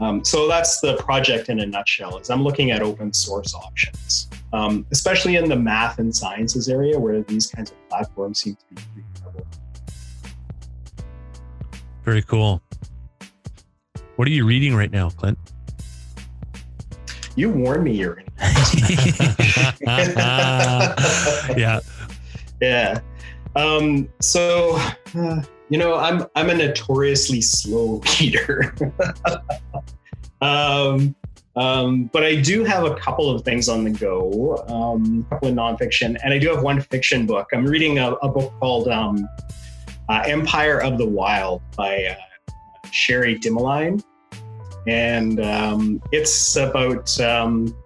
um, 0.00 0.24
so 0.24 0.46
that's 0.46 0.80
the 0.80 0.96
project 0.96 1.48
in 1.48 1.60
a 1.60 1.66
nutshell. 1.66 2.18
Is 2.18 2.30
I'm 2.30 2.42
looking 2.42 2.70
at 2.70 2.82
open 2.82 3.12
source 3.12 3.54
options, 3.54 4.28
um, 4.52 4.86
especially 4.92 5.36
in 5.36 5.48
the 5.48 5.56
math 5.56 5.98
and 5.98 6.14
sciences 6.14 6.68
area 6.68 6.98
where 6.98 7.22
these 7.22 7.48
kinds 7.48 7.72
of 7.72 7.88
platforms 7.88 8.40
seem 8.40 8.56
to 8.56 8.74
be 8.74 8.82
pretty 8.94 9.08
prevalent. 9.20 9.58
Very 12.04 12.22
cool. 12.22 12.62
What 14.16 14.28
are 14.28 14.32
you 14.32 14.46
reading 14.46 14.74
right 14.74 14.90
now, 14.90 15.10
Clint? 15.10 15.38
You 17.36 17.50
warned 17.50 17.84
me 17.84 17.92
you're. 17.92 18.20
In. 18.20 18.26
Yeah, 21.56 21.80
yeah. 22.60 23.00
Um, 23.56 24.08
so, 24.20 24.76
uh, 25.16 25.42
you 25.68 25.78
know, 25.78 25.94
I'm 25.96 26.26
I'm 26.34 26.50
a 26.50 26.54
notoriously 26.54 27.40
slow 27.40 28.02
reader. 28.20 28.74
um, 30.40 31.14
um, 31.56 32.04
but 32.12 32.24
I 32.24 32.36
do 32.36 32.64
have 32.64 32.84
a 32.84 32.94
couple 32.94 33.30
of 33.30 33.42
things 33.44 33.68
on 33.68 33.84
the 33.84 33.90
go, 33.90 34.64
um, 34.68 35.26
a 35.26 35.34
couple 35.34 35.48
of 35.48 35.54
nonfiction, 35.54 36.16
and 36.22 36.32
I 36.32 36.38
do 36.38 36.48
have 36.48 36.62
one 36.62 36.80
fiction 36.80 37.26
book. 37.26 37.48
I'm 37.52 37.66
reading 37.66 37.98
a, 37.98 38.12
a 38.14 38.28
book 38.28 38.52
called 38.60 38.88
um, 38.88 39.28
uh, 40.08 40.22
Empire 40.26 40.80
of 40.80 40.98
the 40.98 41.06
Wild 41.06 41.62
by 41.76 42.04
uh, 42.04 42.52
Cherie 42.90 43.38
Dimaline. 43.38 44.02
And 44.86 45.40
um, 45.40 46.02
it's 46.12 46.56
about, 46.56 47.20
um, 47.20 47.76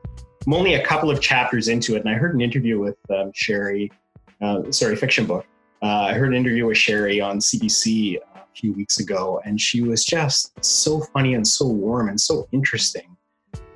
I'm 0.47 0.55
only 0.55 0.75
a 0.75 0.85
couple 0.85 1.11
of 1.11 1.21
chapters 1.21 1.69
into 1.69 1.97
it, 1.97 2.01
and 2.01 2.09
I 2.09 2.15
heard 2.15 2.35
an 2.35 2.41
interview 2.41 2.79
with 2.79 2.97
um, 3.11 3.31
Cherie 3.35 3.91
uh, 4.41 4.71
sorry, 4.71 4.97
fiction 4.97 5.27
book. 5.27 5.47
Uh, 5.83 6.09
I 6.09 6.15
heard 6.15 6.29
an 6.29 6.35
interview 6.35 6.67
with 6.67 6.79
Cherie 6.79 7.21
on 7.21 7.39
CBC 7.39 8.17
a 8.17 8.47
few 8.55 8.73
weeks 8.73 9.01
ago, 9.01 9.41
and 9.45 9.61
she 9.61 9.83
was 9.83 10.05
just 10.05 10.53
so 10.65 11.01
funny 11.13 11.35
and 11.35 11.47
so 11.47 11.67
warm 11.67 12.09
and 12.09 12.21
so 12.21 12.49
interesting 12.53 13.17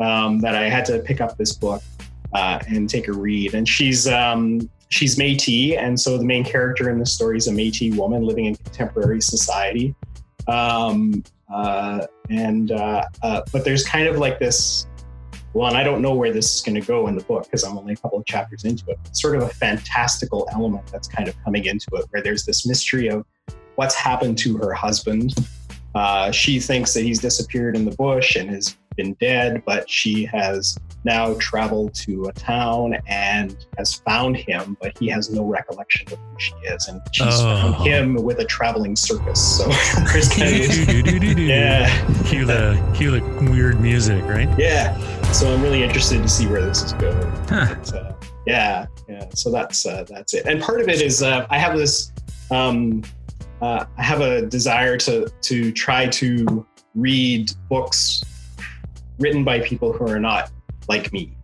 um, 0.00 0.40
that 0.40 0.54
I 0.54 0.68
had 0.68 0.84
to 0.86 1.00
pick 1.00 1.20
up 1.20 1.36
this 1.36 1.52
book 1.52 1.82
uh, 2.32 2.60
and 2.68 2.88
take 2.88 3.08
a 3.08 3.12
read. 3.12 3.54
And 3.54 3.68
she's 3.68 4.08
um, 4.08 4.70
she's 4.88 5.16
Métis, 5.16 5.76
and 5.78 5.98
so 5.98 6.16
the 6.16 6.24
main 6.24 6.44
character 6.44 6.90
in 6.90 6.98
the 6.98 7.06
story 7.06 7.36
is 7.36 7.48
a 7.48 7.52
Métis 7.52 7.96
woman 7.96 8.22
living 8.22 8.46
in 8.46 8.56
contemporary 8.56 9.20
society. 9.20 9.94
Um, 10.46 11.22
uh, 11.52 12.06
and 12.30 12.72
uh, 12.72 13.04
uh, 13.22 13.42
but 13.52 13.64
there's 13.64 13.84
kind 13.84 14.06
of 14.06 14.18
like 14.18 14.38
this 14.38 14.86
well, 15.54 15.68
and 15.68 15.76
I 15.76 15.82
don't 15.82 16.02
know 16.02 16.14
where 16.14 16.32
this 16.32 16.56
is 16.56 16.62
going 16.62 16.80
to 16.80 16.86
go 16.86 17.06
in 17.08 17.16
the 17.16 17.24
book 17.24 17.44
because 17.44 17.64
I'm 17.64 17.76
only 17.76 17.94
a 17.94 17.96
couple 17.96 18.18
of 18.18 18.26
chapters 18.26 18.64
into 18.64 18.90
it. 18.90 18.98
It's 19.06 19.20
sort 19.20 19.36
of 19.36 19.42
a 19.42 19.48
fantastical 19.48 20.48
element 20.52 20.86
that's 20.92 21.08
kind 21.08 21.28
of 21.28 21.34
coming 21.44 21.64
into 21.64 21.88
it, 21.94 22.06
where 22.10 22.22
there's 22.22 22.44
this 22.44 22.66
mystery 22.66 23.08
of 23.08 23.24
what's 23.76 23.94
happened 23.94 24.38
to 24.38 24.56
her 24.58 24.72
husband. 24.72 25.34
Uh, 25.94 26.30
she 26.30 26.60
thinks 26.60 26.94
that 26.94 27.02
he's 27.02 27.18
disappeared 27.18 27.74
in 27.74 27.84
the 27.84 27.96
bush 27.96 28.36
and 28.36 28.50
has 28.50 28.76
been 28.96 29.14
dead, 29.14 29.62
but 29.64 29.88
she 29.88 30.24
has 30.24 30.76
now 31.04 31.34
traveled 31.34 31.94
to 31.94 32.26
a 32.26 32.32
town 32.32 32.96
and 33.06 33.66
has 33.78 33.94
found 33.94 34.36
him, 34.36 34.76
but 34.80 34.96
he 34.98 35.08
has 35.08 35.30
no 35.30 35.44
recollection 35.44 36.06
of 36.12 36.18
who 36.18 36.38
she 36.38 36.54
is. 36.64 36.88
And 36.88 37.00
she's 37.12 37.26
oh. 37.40 37.72
found 37.72 37.86
him 37.86 38.14
with 38.16 38.40
a 38.40 38.44
traveling 38.44 38.96
circus. 38.96 39.58
So 39.58 39.68
there's 40.12 40.28
kind 40.28 40.56
of, 40.56 41.38
yeah. 41.38 41.88
Cue 42.24 42.44
the, 42.44 42.92
cue 42.94 43.12
the 43.12 43.50
weird 43.50 43.80
music, 43.80 44.22
right? 44.24 44.48
Yeah. 44.58 44.96
So 45.32 45.52
I'm 45.52 45.62
really 45.62 45.82
interested 45.82 46.22
to 46.22 46.28
see 46.28 46.46
where 46.46 46.62
this 46.62 46.82
is 46.82 46.92
going. 46.94 47.30
Huh. 47.48 47.76
Uh, 47.94 48.12
yeah. 48.46 48.86
Yeah. 49.08 49.28
So 49.34 49.50
that's, 49.50 49.86
uh, 49.86 50.04
that's 50.08 50.34
it. 50.34 50.46
And 50.46 50.60
part 50.60 50.80
of 50.80 50.88
it 50.88 51.00
is 51.00 51.22
uh, 51.22 51.46
I 51.48 51.58
have 51.58 51.76
this, 51.76 52.12
um, 52.50 53.02
uh, 53.62 53.84
I 53.96 54.02
have 54.02 54.20
a 54.20 54.46
desire 54.46 54.96
to, 54.98 55.30
to 55.42 55.72
try 55.72 56.06
to 56.06 56.66
read 56.94 57.52
books 57.68 58.24
written 59.18 59.44
by 59.44 59.60
people 59.60 59.92
who 59.92 60.08
are 60.08 60.18
not 60.18 60.50
like 60.88 61.12
me 61.12 61.36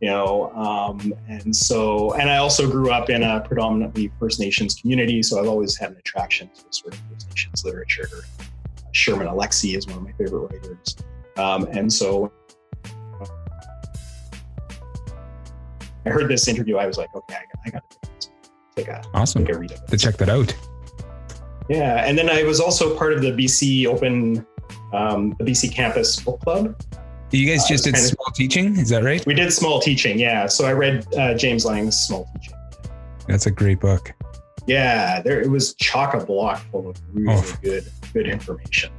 you 0.00 0.08
know 0.08 0.52
um, 0.52 1.12
and 1.28 1.54
so 1.54 2.12
and 2.14 2.30
i 2.30 2.36
also 2.36 2.70
grew 2.70 2.92
up 2.92 3.10
in 3.10 3.22
a 3.22 3.40
predominantly 3.40 4.10
first 4.20 4.38
nations 4.38 4.76
community 4.76 5.22
so 5.22 5.40
i've 5.40 5.48
always 5.48 5.76
had 5.76 5.90
an 5.90 5.96
attraction 5.96 6.48
to 6.54 6.62
sort 6.70 6.94
of 6.94 7.00
first 7.10 7.28
nations 7.28 7.64
literature 7.64 8.08
sherman 8.92 9.26
alexie 9.26 9.76
is 9.76 9.86
one 9.86 9.96
of 9.96 10.02
my 10.04 10.12
favorite 10.12 10.52
writers 10.52 10.96
um, 11.36 11.66
and 11.72 11.92
so 11.92 12.32
i 16.06 16.10
heard 16.10 16.28
this 16.28 16.48
interview 16.48 16.76
i 16.76 16.86
was 16.86 16.98
like 16.98 17.14
okay 17.14 17.34
i, 17.34 17.44
I 17.66 17.70
gotta 17.70 17.86
take 18.76 18.88
a 18.88 19.02
awesome 19.14 19.44
take 19.44 19.54
a 19.54 19.58
read 19.58 19.72
of 19.72 19.80
it. 19.82 19.88
to 19.88 19.96
check 19.96 20.16
that 20.18 20.28
out 20.28 20.54
yeah 21.68 22.04
and 22.06 22.16
then 22.16 22.28
i 22.28 22.42
was 22.42 22.60
also 22.60 22.96
part 22.96 23.12
of 23.12 23.22
the 23.22 23.30
bc 23.30 23.86
open 23.86 24.46
um, 24.92 25.34
the 25.38 25.44
bc 25.44 25.72
campus 25.72 26.20
book 26.20 26.40
club 26.40 26.76
you 27.34 27.50
guys 27.50 27.64
uh, 27.64 27.68
just 27.68 27.84
did 27.84 27.96
small 27.96 28.26
of, 28.28 28.34
teaching, 28.34 28.78
is 28.78 28.88
that 28.90 29.02
right? 29.02 29.24
We 29.26 29.34
did 29.34 29.52
small 29.52 29.80
teaching, 29.80 30.18
yeah. 30.18 30.46
So 30.46 30.66
I 30.66 30.72
read 30.72 31.06
uh, 31.14 31.34
James 31.34 31.64
Lang's 31.64 31.96
Small 31.96 32.28
Teaching. 32.34 32.54
That's 33.26 33.46
a 33.46 33.50
great 33.50 33.80
book. 33.80 34.12
Yeah, 34.66 35.20
there 35.20 35.40
it 35.40 35.50
was 35.50 35.74
chock 35.74 36.14
a 36.14 36.24
block 36.24 36.60
full 36.70 36.88
of 36.88 36.96
really 37.12 37.36
oh. 37.36 37.58
good 37.62 37.90
good 38.12 38.28
information. 38.28 38.90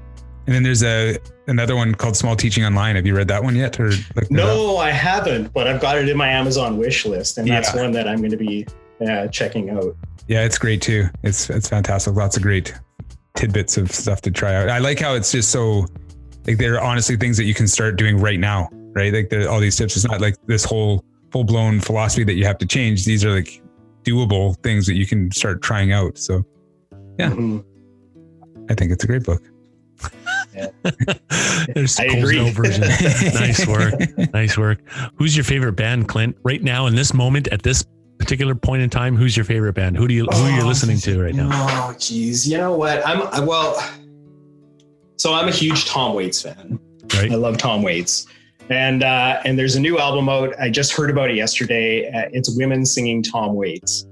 And 0.46 0.54
then 0.54 0.64
there's 0.64 0.84
a 0.84 1.18
another 1.48 1.76
one 1.76 1.96
called 1.96 2.16
Small 2.16 2.36
Teaching 2.36 2.64
Online. 2.66 2.96
Have 2.96 3.06
you 3.06 3.16
read 3.16 3.28
that 3.30 3.44
one 3.44 3.56
yet? 3.56 3.80
Or 3.80 3.92
no, 4.30 4.78
I 4.78 4.92
haven't, 4.92 5.54
but 5.54 5.68
I've 5.68 5.82
got 5.82 5.98
it 5.98 6.08
in 6.08 6.18
my 6.18 6.30
Amazon 6.30 6.78
wish 6.78 7.06
list, 7.06 7.38
and 7.38 7.48
that's 7.48 7.74
yeah. 7.74 7.82
one 7.82 7.92
that 7.94 8.08
I'm 8.08 8.20
going 8.20 8.32
to 8.32 8.38
be 8.38 8.68
uh, 9.08 9.28
checking 9.28 9.72
out. 9.72 9.96
Yeah, 10.28 10.44
it's 10.44 10.58
great 10.58 10.82
too. 10.82 11.08
It's 11.24 11.50
it's 11.50 11.70
fantastic. 11.70 12.14
Lots 12.14 12.38
of 12.38 12.44
great 12.44 12.74
tidbits 13.36 13.78
of 13.78 13.92
stuff 13.92 14.22
to 14.22 14.32
try 14.32 14.56
out. 14.56 14.70
I 14.70 14.78
like 14.78 15.00
how 15.00 15.16
it's 15.16 15.32
just 15.32 15.52
so 15.52 15.86
like 16.46 16.58
they're 16.58 16.82
honestly 16.82 17.18
things 17.18 17.38
that 17.38 17.46
you 17.46 17.54
can 17.54 17.68
start 17.68 17.96
doing 17.96 18.18
right 18.18 18.40
now, 18.40 18.70
right? 18.94 19.14
Like 19.14 19.34
all 19.48 19.60
these 19.60 19.76
tips. 19.76 19.96
It's 19.96 20.06
not 20.06 20.22
like 20.22 20.36
this 20.46 20.64
whole 20.64 21.04
full 21.32 21.44
blown 21.44 21.80
philosophy 21.80 22.24
that 22.24 22.36
you 22.36 22.46
have 22.46 22.58
to 22.60 22.66
change. 22.66 23.06
These 23.06 23.26
are 23.26 23.32
like 23.32 23.62
doable 24.04 24.56
things 24.64 24.86
that 24.86 24.96
you 24.96 25.06
can 25.06 25.32
start 25.32 25.62
trying 25.62 25.92
out. 25.92 26.18
So, 26.18 26.46
yeah, 27.20 27.30
mm-hmm. 27.30 27.60
I 28.70 28.76
think 28.76 28.92
it's 28.92 29.04
a 29.04 29.08
great 29.08 29.24
book. 29.24 29.44
Yeah. 30.54 30.68
There's 31.74 32.00
I 32.00 32.08
Cole's 32.08 32.32
no 32.32 32.50
version. 32.52 32.82
nice 33.34 33.66
work. 33.68 33.94
Nice 34.34 34.58
work. 34.58 34.80
Who's 35.16 35.36
your 35.36 35.44
favorite 35.44 35.74
band, 35.74 36.08
Clint? 36.08 36.38
Right 36.44 36.62
now, 36.62 36.86
in 36.88 36.96
this 36.96 37.14
moment, 37.14 37.48
at 37.50 37.64
this 37.64 37.86
particular 38.18 38.56
point 38.56 38.82
in 38.82 38.90
time, 38.90 39.16
who's 39.16 39.36
your 39.36 39.44
favorite 39.46 39.74
band? 39.74 39.98
Who 39.98 40.08
do 40.08 40.14
you 40.14 40.26
who 40.26 40.44
are 40.44 40.52
you 40.52 40.64
Oh, 40.64 40.68
listening 40.68 40.98
to 41.00 41.22
right 41.22 41.34
now? 41.36 41.50
Oh, 41.52 41.96
geez. 42.00 42.48
You 42.48 42.58
know 42.58 42.76
what? 42.76 43.06
I'm 43.06 43.22
I- 43.24 43.40
well. 43.44 43.76
So 45.18 45.34
I'm 45.34 45.48
a 45.48 45.52
huge 45.52 45.86
Tom 45.86 46.14
Waits 46.14 46.42
fan. 46.42 46.80
Right? 47.16 47.32
I 47.32 47.36
love 47.36 47.58
Tom 47.58 47.82
Waits, 47.84 48.28
and 48.70 49.04
uh, 49.04 49.42
and 49.46 49.58
there's 49.58 49.76
a 49.76 49.80
new 49.80 49.98
album 50.00 50.28
out. 50.28 50.54
I 50.60 50.70
just 50.70 50.92
heard 50.92 51.10
about 51.10 51.30
it 51.30 51.36
yesterday. 51.36 52.08
Uh, 52.12 52.30
it's 52.34 52.56
women 52.58 52.86
singing 52.86 53.22
Tom 53.24 53.54
Waits, 53.56 54.06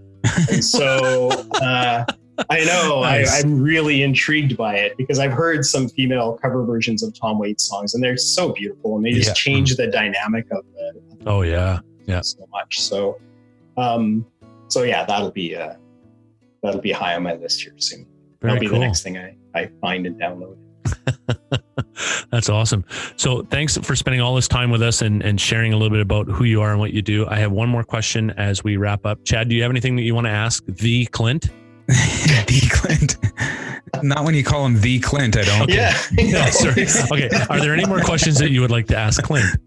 and 0.50 0.64
so 0.64 1.30
uh, 1.62 2.06
I 2.50 2.64
know 2.66 3.02
Nice. 3.04 3.32
I, 3.34 3.40
I'm 3.46 3.62
really 3.62 4.02
intrigued 4.04 4.58
by 4.58 4.76
it 4.76 4.98
because 4.98 5.20
I've 5.20 5.32
heard 5.34 5.66
some 5.66 5.88
female 5.90 6.38
cover 6.42 6.64
versions 6.66 7.04
of 7.04 7.14
Tom 7.20 7.38
Waits 7.40 7.64
songs, 7.64 7.94
and 7.94 8.04
they're 8.04 8.18
so 8.18 8.54
beautiful, 8.54 8.96
and 8.98 9.06
they 9.06 9.12
just 9.12 9.30
Yeah. 9.30 9.34
change 9.34 9.76
the 9.76 9.88
dynamic 9.88 10.46
of 10.52 10.64
the 10.74 11.02
Oh 11.26 11.42
yeah. 11.44 11.80
Yeah. 12.06 12.22
so 12.22 12.48
much. 12.52 12.82
So, 12.82 13.20
um, 13.78 14.26
so 14.68 14.84
yeah, 14.84 15.06
that'll 15.06 15.32
be 15.32 15.56
uh, 15.56 15.76
that'll 16.64 16.82
be 16.82 16.92
high 16.92 17.16
on 17.16 17.24
my 17.24 17.34
list 17.36 17.62
here 17.62 17.74
soon. 17.78 18.06
Very 18.42 18.54
that'll 18.54 18.60
be 18.60 18.68
cool. 18.68 18.80
the 18.80 18.86
next 18.86 19.04
thing 19.04 19.18
I, 19.18 19.36
I 19.56 19.70
find 19.80 20.06
and 20.08 20.20
download. 20.20 20.58
That's 22.32 22.50
awesome. 22.50 22.84
So 23.16 23.44
thanks 23.44 23.78
for 23.78 23.96
spending 23.96 24.20
all 24.22 24.34
this 24.36 24.48
time 24.48 24.72
with 24.72 24.82
us 24.82 25.02
and, 25.04 25.22
and 25.24 25.40
sharing 25.40 25.72
a 25.72 25.78
little 25.78 25.92
bit 25.92 26.02
about 26.02 26.28
who 26.28 26.44
you 26.46 26.62
are 26.62 26.72
and 26.72 26.80
what 26.80 26.92
you 26.92 27.02
do. 27.04 27.28
I 27.28 27.38
have 27.38 27.52
one 27.52 27.70
more 27.70 27.84
question 27.84 28.32
as 28.32 28.64
we 28.64 28.76
wrap 28.78 29.06
up. 29.06 29.24
Chad, 29.24 29.48
do 29.50 29.56
you 29.56 29.62
have 29.62 29.72
anything 29.72 29.96
that 29.98 30.02
you 30.02 30.16
want 30.16 30.26
to 30.26 30.32
ask 30.32 30.64
the 30.66 31.06
Clint? 31.08 31.50
the 31.88 32.70
Clint. 32.72 33.18
Not 34.04 34.26
when 34.26 34.36
you 34.36 34.44
call 34.44 34.66
him 34.66 34.80
the 34.82 35.00
Clint. 35.00 35.38
I 35.38 35.44
don't. 35.44 35.70
Yeah. 35.70 35.98
No, 36.14 36.46
sorry. 36.48 36.88
Okay. 37.12 37.30
Are 37.50 37.60
there 37.60 37.74
any 37.74 37.86
more 37.86 38.00
questions 38.00 38.38
that 38.40 38.50
you 38.50 38.62
would 38.62 38.72
like 38.72 38.88
to 38.88 38.98
ask 38.98 39.22
Clint? 39.24 39.58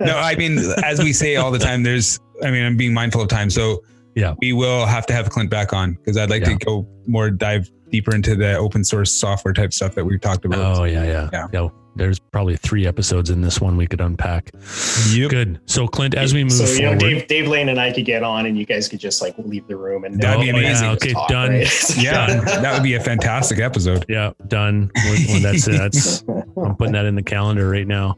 no, 0.00 0.16
I 0.18 0.36
mean, 0.36 0.58
as 0.84 1.00
we 1.00 1.12
say 1.12 1.36
all 1.36 1.50
the 1.50 1.58
time, 1.58 1.82
there's, 1.82 2.20
I 2.42 2.50
mean, 2.50 2.64
I'm 2.64 2.76
being 2.76 2.94
mindful 2.94 3.22
of 3.22 3.28
time. 3.28 3.50
So 3.50 3.82
Yeah. 4.14 4.34
we 4.40 4.52
will 4.52 4.86
have 4.86 5.06
to 5.06 5.12
have 5.12 5.30
Clint 5.30 5.50
back 5.50 5.72
on 5.72 5.94
because 5.94 6.16
I'd 6.16 6.30
like 6.30 6.42
Yeah. 6.46 6.56
to 6.56 6.64
go 6.64 6.88
more 7.06 7.30
dive 7.30 7.70
deeper 7.90 8.14
into 8.14 8.34
the 8.34 8.56
open 8.56 8.82
source 8.84 9.12
software 9.12 9.54
type 9.54 9.72
stuff 9.72 9.94
that 9.94 10.04
we've 10.04 10.20
talked 10.20 10.44
about. 10.44 10.78
Oh 10.78 10.84
yeah, 10.84 11.04
yeah, 11.04 11.28
Yeah. 11.32 11.46
yeah. 11.52 11.68
There's 11.96 12.18
probably 12.18 12.56
three 12.56 12.88
episodes 12.88 13.30
in 13.30 13.40
this 13.40 13.60
one 13.60 13.76
we 13.76 13.86
could 13.86 14.00
unpack. 14.00 14.50
Good. 15.14 15.60
So 15.66 15.86
Clint, 15.86 16.16
as 16.16 16.34
we 16.34 16.42
move 16.42 16.52
so 16.52 16.64
you 16.64 16.82
know, 16.82 16.88
forward, 16.88 16.98
Dave, 16.98 17.26
Dave 17.28 17.46
Lane 17.46 17.68
and 17.68 17.78
I 17.78 17.92
could 17.92 18.04
get 18.04 18.24
on, 18.24 18.46
and 18.46 18.58
you 18.58 18.66
guys 18.66 18.88
could 18.88 18.98
just 18.98 19.22
like 19.22 19.36
leave 19.38 19.68
the 19.68 19.76
room 19.76 20.02
and 20.02 20.20
That'd 20.20 20.40
be 20.42 20.50
Oh, 20.50 20.56
yeah, 20.56 20.60
amazing. 20.60 20.88
okay, 20.88 21.12
Talk, 21.12 21.28
done. 21.28 21.50
right? 21.52 21.96
Yeah, 21.96 22.40
that 22.40 22.72
would 22.72 22.82
be 22.82 22.94
a 22.94 23.00
fantastic 23.00 23.60
episode. 23.60 24.04
Yeah, 24.08 24.32
done. 24.48 24.90
Well, 24.96 25.16
well, 25.28 25.40
that's 25.40 25.68
it. 25.68 25.78
That's 25.78 26.24
I'm 26.56 26.74
putting 26.76 26.94
that 26.94 27.04
in 27.06 27.14
the 27.14 27.22
calendar 27.22 27.68
right 27.70 27.86
now. 27.86 28.16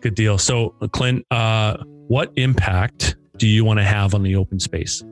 Good 0.00 0.16
deal. 0.16 0.36
So, 0.36 0.70
Clint, 0.92 1.24
uh, 1.30 1.76
what 2.08 2.32
impact 2.34 3.14
do 3.38 3.46
you 3.46 3.64
want 3.64 3.78
to 3.78 3.84
have 3.84 4.14
on 4.14 4.22
the 4.22 4.36
open 4.36 4.60
space? 4.60 5.02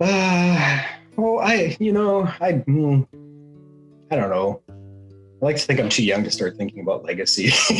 Uh, 0.00 0.82
well, 1.16 1.38
I, 1.40 1.76
you 1.80 1.92
know, 1.92 2.24
I, 2.40 2.52
mm, 2.52 3.06
I 4.10 4.16
don't 4.16 4.30
know. 4.30 4.62
I 4.68 5.44
like 5.44 5.56
to 5.56 5.62
think 5.62 5.80
I'm 5.80 5.88
too 5.88 6.04
young 6.04 6.24
to 6.24 6.30
start 6.30 6.56
thinking 6.56 6.80
about 6.80 7.04
legacy. 7.04 7.48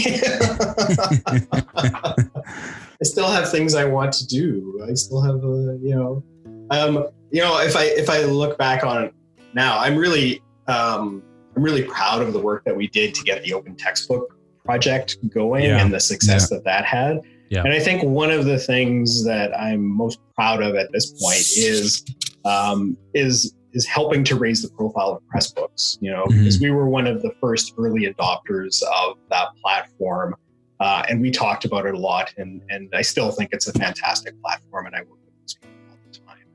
I 2.99 3.05
still 3.05 3.31
have 3.31 3.51
things 3.51 3.75
I 3.75 3.85
want 3.85 4.13
to 4.15 4.27
do. 4.27 4.85
I 4.89 4.95
still 4.95 5.23
have, 5.23 5.37
uh, 5.37 5.75
you 5.83 5.95
know, 5.95 6.25
um, 6.71 7.07
you 7.31 7.43
know, 7.43 7.59
if 7.61 7.77
I 7.77 7.85
if 7.85 8.11
I 8.11 8.25
look 8.25 8.59
back 8.59 8.85
on 8.85 9.05
it 9.05 9.15
now, 9.55 9.79
I'm 9.79 9.97
really, 9.97 10.43
um, 10.67 11.23
I'm 11.55 11.63
really 11.63 11.83
proud 11.83 12.23
of 12.23 12.33
the 12.33 12.39
work 12.39 12.65
that 12.65 12.77
we 12.77 12.89
did 12.89 13.15
to 13.15 13.25
get 13.25 13.43
the 13.43 13.55
open 13.55 13.77
textbook 13.77 14.36
project 14.67 15.17
going 15.31 15.65
Yeah. 15.65 15.81
and 15.81 15.93
the 15.93 16.01
success 16.01 16.51
that 16.51 16.65
that 16.65 16.85
had. 16.85 17.21
Yeah. 17.49 17.63
And 17.63 17.73
I 17.73 17.79
think 17.79 18.03
one 18.03 18.31
of 18.31 18.45
the 18.45 18.59
things 18.59 19.25
that 19.25 19.57
I'm 19.59 19.83
most 19.85 20.19
proud 20.35 20.63
of 20.63 20.75
at 20.75 20.91
this 20.93 21.13
point 21.13 21.39
is 21.57 22.05
um, 22.45 22.97
is 23.15 23.55
is 23.73 23.85
helping 23.87 24.25
to 24.25 24.37
raise 24.37 24.63
the 24.63 24.71
profile 24.71 25.11
of 25.13 25.23
Pressbooks. 25.33 25.99
You 26.01 26.11
know, 26.11 26.25
Mhm. 26.25 26.39
because 26.39 26.61
we 26.61 26.71
were 26.71 26.89
one 26.89 27.07
of 27.07 27.23
the 27.23 27.31
first 27.41 27.75
early 27.79 28.13
adopters 28.13 28.83
of 28.85 29.19
that 29.31 29.49
platform, 29.63 30.35
uh, 30.81 31.03
and 31.09 31.21
we 31.21 31.31
talked 31.31 31.65
about 31.65 31.87
it 31.87 31.95
a 31.95 31.99
lot. 31.99 32.33
And 32.37 32.63
and 32.71 32.89
I 32.95 33.03
still 33.03 33.31
think 33.31 33.51
it's 33.53 33.69
a 33.69 33.73
fantastic 33.73 34.35
platform, 34.43 34.87
and 34.87 34.95
I 34.97 35.01
work 35.01 35.19
with 35.25 35.35
those 35.41 35.55
people 35.55 35.79
all 35.91 35.97
the 36.11 36.19
time. 36.19 36.47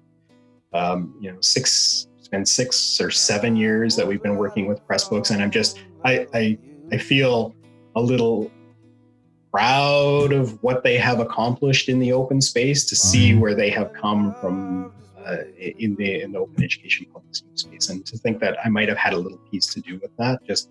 Um, 0.74 1.16
you 1.22 1.32
know, 1.32 1.38
six 1.42 2.08
it's 2.20 2.28
been 2.28 2.46
six 2.46 3.00
or 3.00 3.12
seven 3.12 3.56
years 3.56 3.96
that 3.96 4.08
we've 4.08 4.22
been 4.24 4.38
working 4.38 4.68
with 4.68 4.80
Pressbooks, 4.88 5.32
and 5.32 5.42
I'm 5.42 5.52
just 5.52 5.78
I 6.04 6.28
I, 6.34 6.58
I 6.92 6.98
feel 6.98 7.54
a 7.96 8.02
little 8.02 8.52
proud 9.52 10.32
of 10.32 10.62
what 10.64 10.84
they 10.84 10.98
have 10.98 11.20
accomplished 11.20 11.90
in 11.90 12.00
the 12.00 12.14
open 12.14 12.42
space 12.42 12.86
to 12.86 12.96
see 12.96 13.36
where 13.36 13.54
they 13.54 13.70
have 13.70 13.92
come 13.94 14.34
from 14.36 14.94
uh, 15.26 15.38
in 15.58 15.96
the 15.96 16.22
in 16.22 16.32
the 16.32 16.40
open 16.40 16.64
education 16.64 17.06
publishing 17.14 17.48
space, 17.56 17.90
and 17.90 18.06
to 18.06 18.18
think 18.18 18.40
that 18.40 18.58
I 18.64 18.70
might 18.70 18.90
have 18.90 18.98
had 18.98 19.14
a 19.14 19.18
little 19.18 19.38
piece 19.52 19.68
to 19.68 19.82
do 19.82 20.00
with 20.02 20.16
that 20.18 20.44
just 20.46 20.70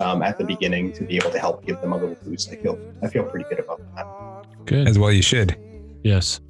um, 0.00 0.22
at 0.22 0.38
the 0.38 0.44
beginning 0.44 0.92
to 0.94 1.04
be 1.04 1.16
able 1.16 1.30
to 1.30 1.38
help 1.38 1.64
give 1.64 1.80
them 1.80 1.92
a 1.92 1.96
little 1.96 2.16
boost. 2.24 2.50
I 2.50 2.56
feel 2.56 2.78
I 3.02 3.08
feel 3.08 3.24
pretty 3.24 3.48
good 3.48 3.60
about 3.60 3.80
that. 3.94 4.66
Good. 4.66 4.88
As 4.88 4.98
well, 4.98 5.12
you 5.12 5.22
should. 5.22 5.56
Yes. 6.02 6.40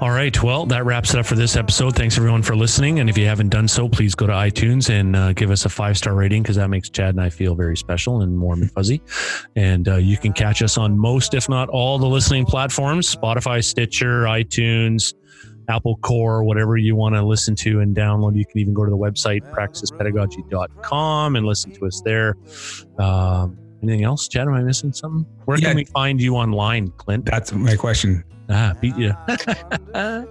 All 0.00 0.10
right. 0.10 0.42
Well, 0.42 0.66
that 0.66 0.84
wraps 0.84 1.14
it 1.14 1.20
up 1.20 1.26
for 1.26 1.34
this 1.34 1.56
episode. 1.56 1.94
Thanks 1.94 2.16
everyone 2.16 2.42
for 2.42 2.56
listening. 2.56 3.00
And 3.00 3.08
if 3.08 3.16
you 3.16 3.26
haven't 3.26 3.48
done 3.48 3.68
so, 3.68 3.88
please 3.88 4.14
go 4.14 4.26
to 4.26 4.32
iTunes 4.32 4.90
and 4.90 5.16
uh, 5.16 5.32
give 5.32 5.50
us 5.50 5.64
a 5.64 5.68
five 5.68 5.96
star 5.96 6.14
rating 6.14 6.42
because 6.42 6.56
that 6.56 6.68
makes 6.68 6.90
Chad 6.90 7.10
and 7.10 7.20
I 7.20 7.30
feel 7.30 7.54
very 7.54 7.76
special 7.76 8.22
and 8.22 8.40
warm 8.40 8.62
and 8.62 8.70
fuzzy. 8.70 9.02
And 9.54 9.88
uh, 9.88 9.96
you 9.96 10.16
can 10.16 10.32
catch 10.32 10.62
us 10.62 10.76
on 10.76 10.98
most, 10.98 11.34
if 11.34 11.48
not 11.48 11.68
all, 11.68 11.98
the 11.98 12.06
listening 12.06 12.44
platforms 12.44 13.14
Spotify, 13.14 13.64
Stitcher, 13.64 14.24
iTunes, 14.24 15.14
Apple 15.68 15.96
Core, 15.96 16.44
whatever 16.44 16.76
you 16.76 16.94
want 16.94 17.14
to 17.14 17.22
listen 17.22 17.54
to 17.56 17.80
and 17.80 17.96
download. 17.96 18.36
You 18.36 18.46
can 18.46 18.58
even 18.58 18.74
go 18.74 18.84
to 18.84 18.90
the 18.90 18.96
website, 18.96 19.42
praxispedagogy.com, 19.52 21.36
and 21.36 21.46
listen 21.46 21.72
to 21.72 21.86
us 21.86 22.00
there. 22.04 22.36
Um, 22.98 23.58
anything 23.88 24.04
else, 24.04 24.26
Chad? 24.28 24.46
Am 24.48 24.54
I 24.54 24.62
missing 24.62 24.92
something? 24.92 25.24
Where 25.44 25.56
Yeah. 25.58 25.68
can 25.68 25.76
we 25.76 25.84
find 25.84 26.20
you 26.20 26.34
online, 26.36 26.88
Clint? 26.98 27.24
That's 27.26 27.52
my 27.52 27.76
question. 27.76 28.24
Ah, 28.50 28.74
beat 28.80 28.96
you. 28.96 29.12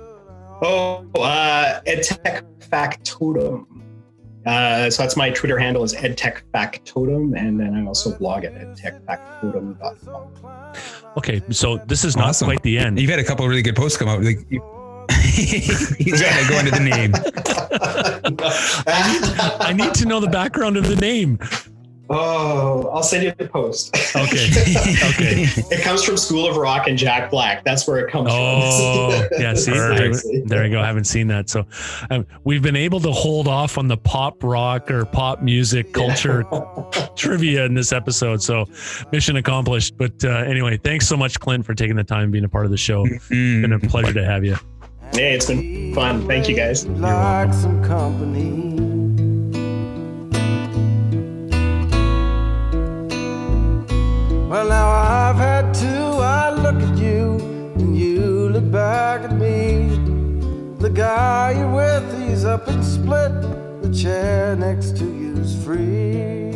Oh, 0.62 1.06
uh, 1.20 1.82
EdTech 1.86 2.46
Factotum. 2.72 3.68
Uh, 4.46 4.90
so 4.90 5.04
that's 5.04 5.18
my 5.18 5.30
Twitter 5.30 5.60
handle 5.60 5.84
is 5.84 5.94
EdTech 5.94 6.44
Factotum, 6.54 7.36
and 7.38 7.60
then 7.60 7.76
I 7.76 7.86
also 7.86 8.18
blog 8.18 8.46
at 8.46 8.54
edtechfactotum.com. 8.56 10.28
Okay, 11.18 11.42
so 11.50 11.76
this 11.88 12.06
is 12.06 12.16
not 12.16 12.30
Awesome. 12.30 12.46
quite 12.48 12.64
the 12.64 12.80
end. 12.80 12.98
You've 13.02 13.10
had 13.10 13.20
a 13.20 13.24
couple 13.26 13.44
of 13.44 13.50
really 13.50 13.64
good 13.64 13.76
posts 13.76 13.98
come 13.98 14.08
out. 14.08 14.24
Like, 14.24 14.46
you, 14.50 14.62
he's 15.26 16.22
got 16.22 16.40
to 16.40 16.48
go 16.50 16.58
into 16.60 16.72
the 16.72 16.80
name. 16.80 17.12
I 19.60 19.74
need 19.74 19.94
to 19.96 20.06
know 20.06 20.22
the 20.22 20.30
background 20.30 20.78
of 20.78 20.88
the 20.88 20.96
name. 20.96 21.38
Oh, 22.10 22.90
I'll 22.90 23.04
send 23.04 23.24
you 23.24 23.34
the 23.38 23.48
post. 23.48 23.96
Okay. 24.16 24.50
Okay. 25.16 25.46
it 25.72 25.82
comes 25.84 26.04
from 26.04 26.18
School 26.18 26.48
of 26.50 26.58
Rock 26.58 26.88
and 26.88 26.98
Jack 26.98 27.30
Black. 27.32 27.64
That's 27.64 27.88
where 27.88 28.00
it 28.06 28.12
comes 28.12 28.30
Oh, 28.32 29.12
from. 29.30 29.30
yeah. 29.42 29.54
See, 29.54 29.72
Perfect. 29.72 30.18
I- 30.26 30.42
there 30.46 30.66
you 30.66 30.72
go. 30.72 30.82
I 30.82 30.86
haven't 30.86 31.06
seen 31.06 31.28
that. 31.28 31.50
So 31.50 31.66
um, 32.10 32.26
we've 32.44 32.62
been 32.62 32.76
able 32.76 33.00
to 33.02 33.12
hold 33.12 33.48
off 33.48 33.78
on 33.78 33.88
the 33.88 33.98
pop 33.98 34.44
rock 34.44 34.90
or 34.92 35.06
pop 35.06 35.42
music 35.42 35.94
culture 35.94 36.44
trivia 37.16 37.66
in 37.66 37.74
this 37.74 37.92
episode. 37.94 38.42
So 38.42 38.66
mission 39.12 39.38
accomplished. 39.38 39.98
But 39.98 40.24
uh, 40.26 40.30
anyway, 40.30 40.78
thanks 40.78 41.08
so 41.08 41.16
much, 41.18 41.40
Clint, 41.40 41.66
for 41.66 41.74
taking 41.74 41.96
the 41.96 42.04
time 42.04 42.24
and 42.24 42.32
being 42.32 42.46
a 42.46 42.50
part 42.50 42.66
of 42.66 42.72
the 42.72 42.78
show. 42.78 43.06
It's 43.06 43.30
been 43.30 43.72
a 43.74 43.80
pleasure 43.80 44.14
to 44.14 44.26
have 44.26 44.44
you. 44.44 44.56
Hey, 45.14 45.34
it's 45.34 45.46
been 45.46 45.94
fun. 45.94 46.28
Thank 46.28 46.50
you 46.50 46.56
guys. 46.56 46.86
like 46.88 47.54
some 47.54 47.84
company. 47.84 48.75
Well, 54.56 54.70
now 54.70 54.90
I've 54.90 55.36
had 55.36 55.74
two. 55.74 55.86
I 56.22 56.50
look 56.50 56.82
at 56.82 56.98
you, 56.98 57.36
and 57.76 57.94
you 58.00 58.48
look 58.48 58.72
back 58.72 59.26
at 59.26 59.34
me. 59.34 60.00
The 60.80 60.90
guy 60.90 61.56
you're 61.58 61.70
with, 61.70 62.08
he's 62.18 62.46
up 62.46 62.66
and 62.70 62.82
split. 62.82 63.34
The 63.82 63.94
chair 63.94 64.56
next 64.56 64.96
to 65.00 65.04
you's 65.04 65.62
free. 65.62 66.55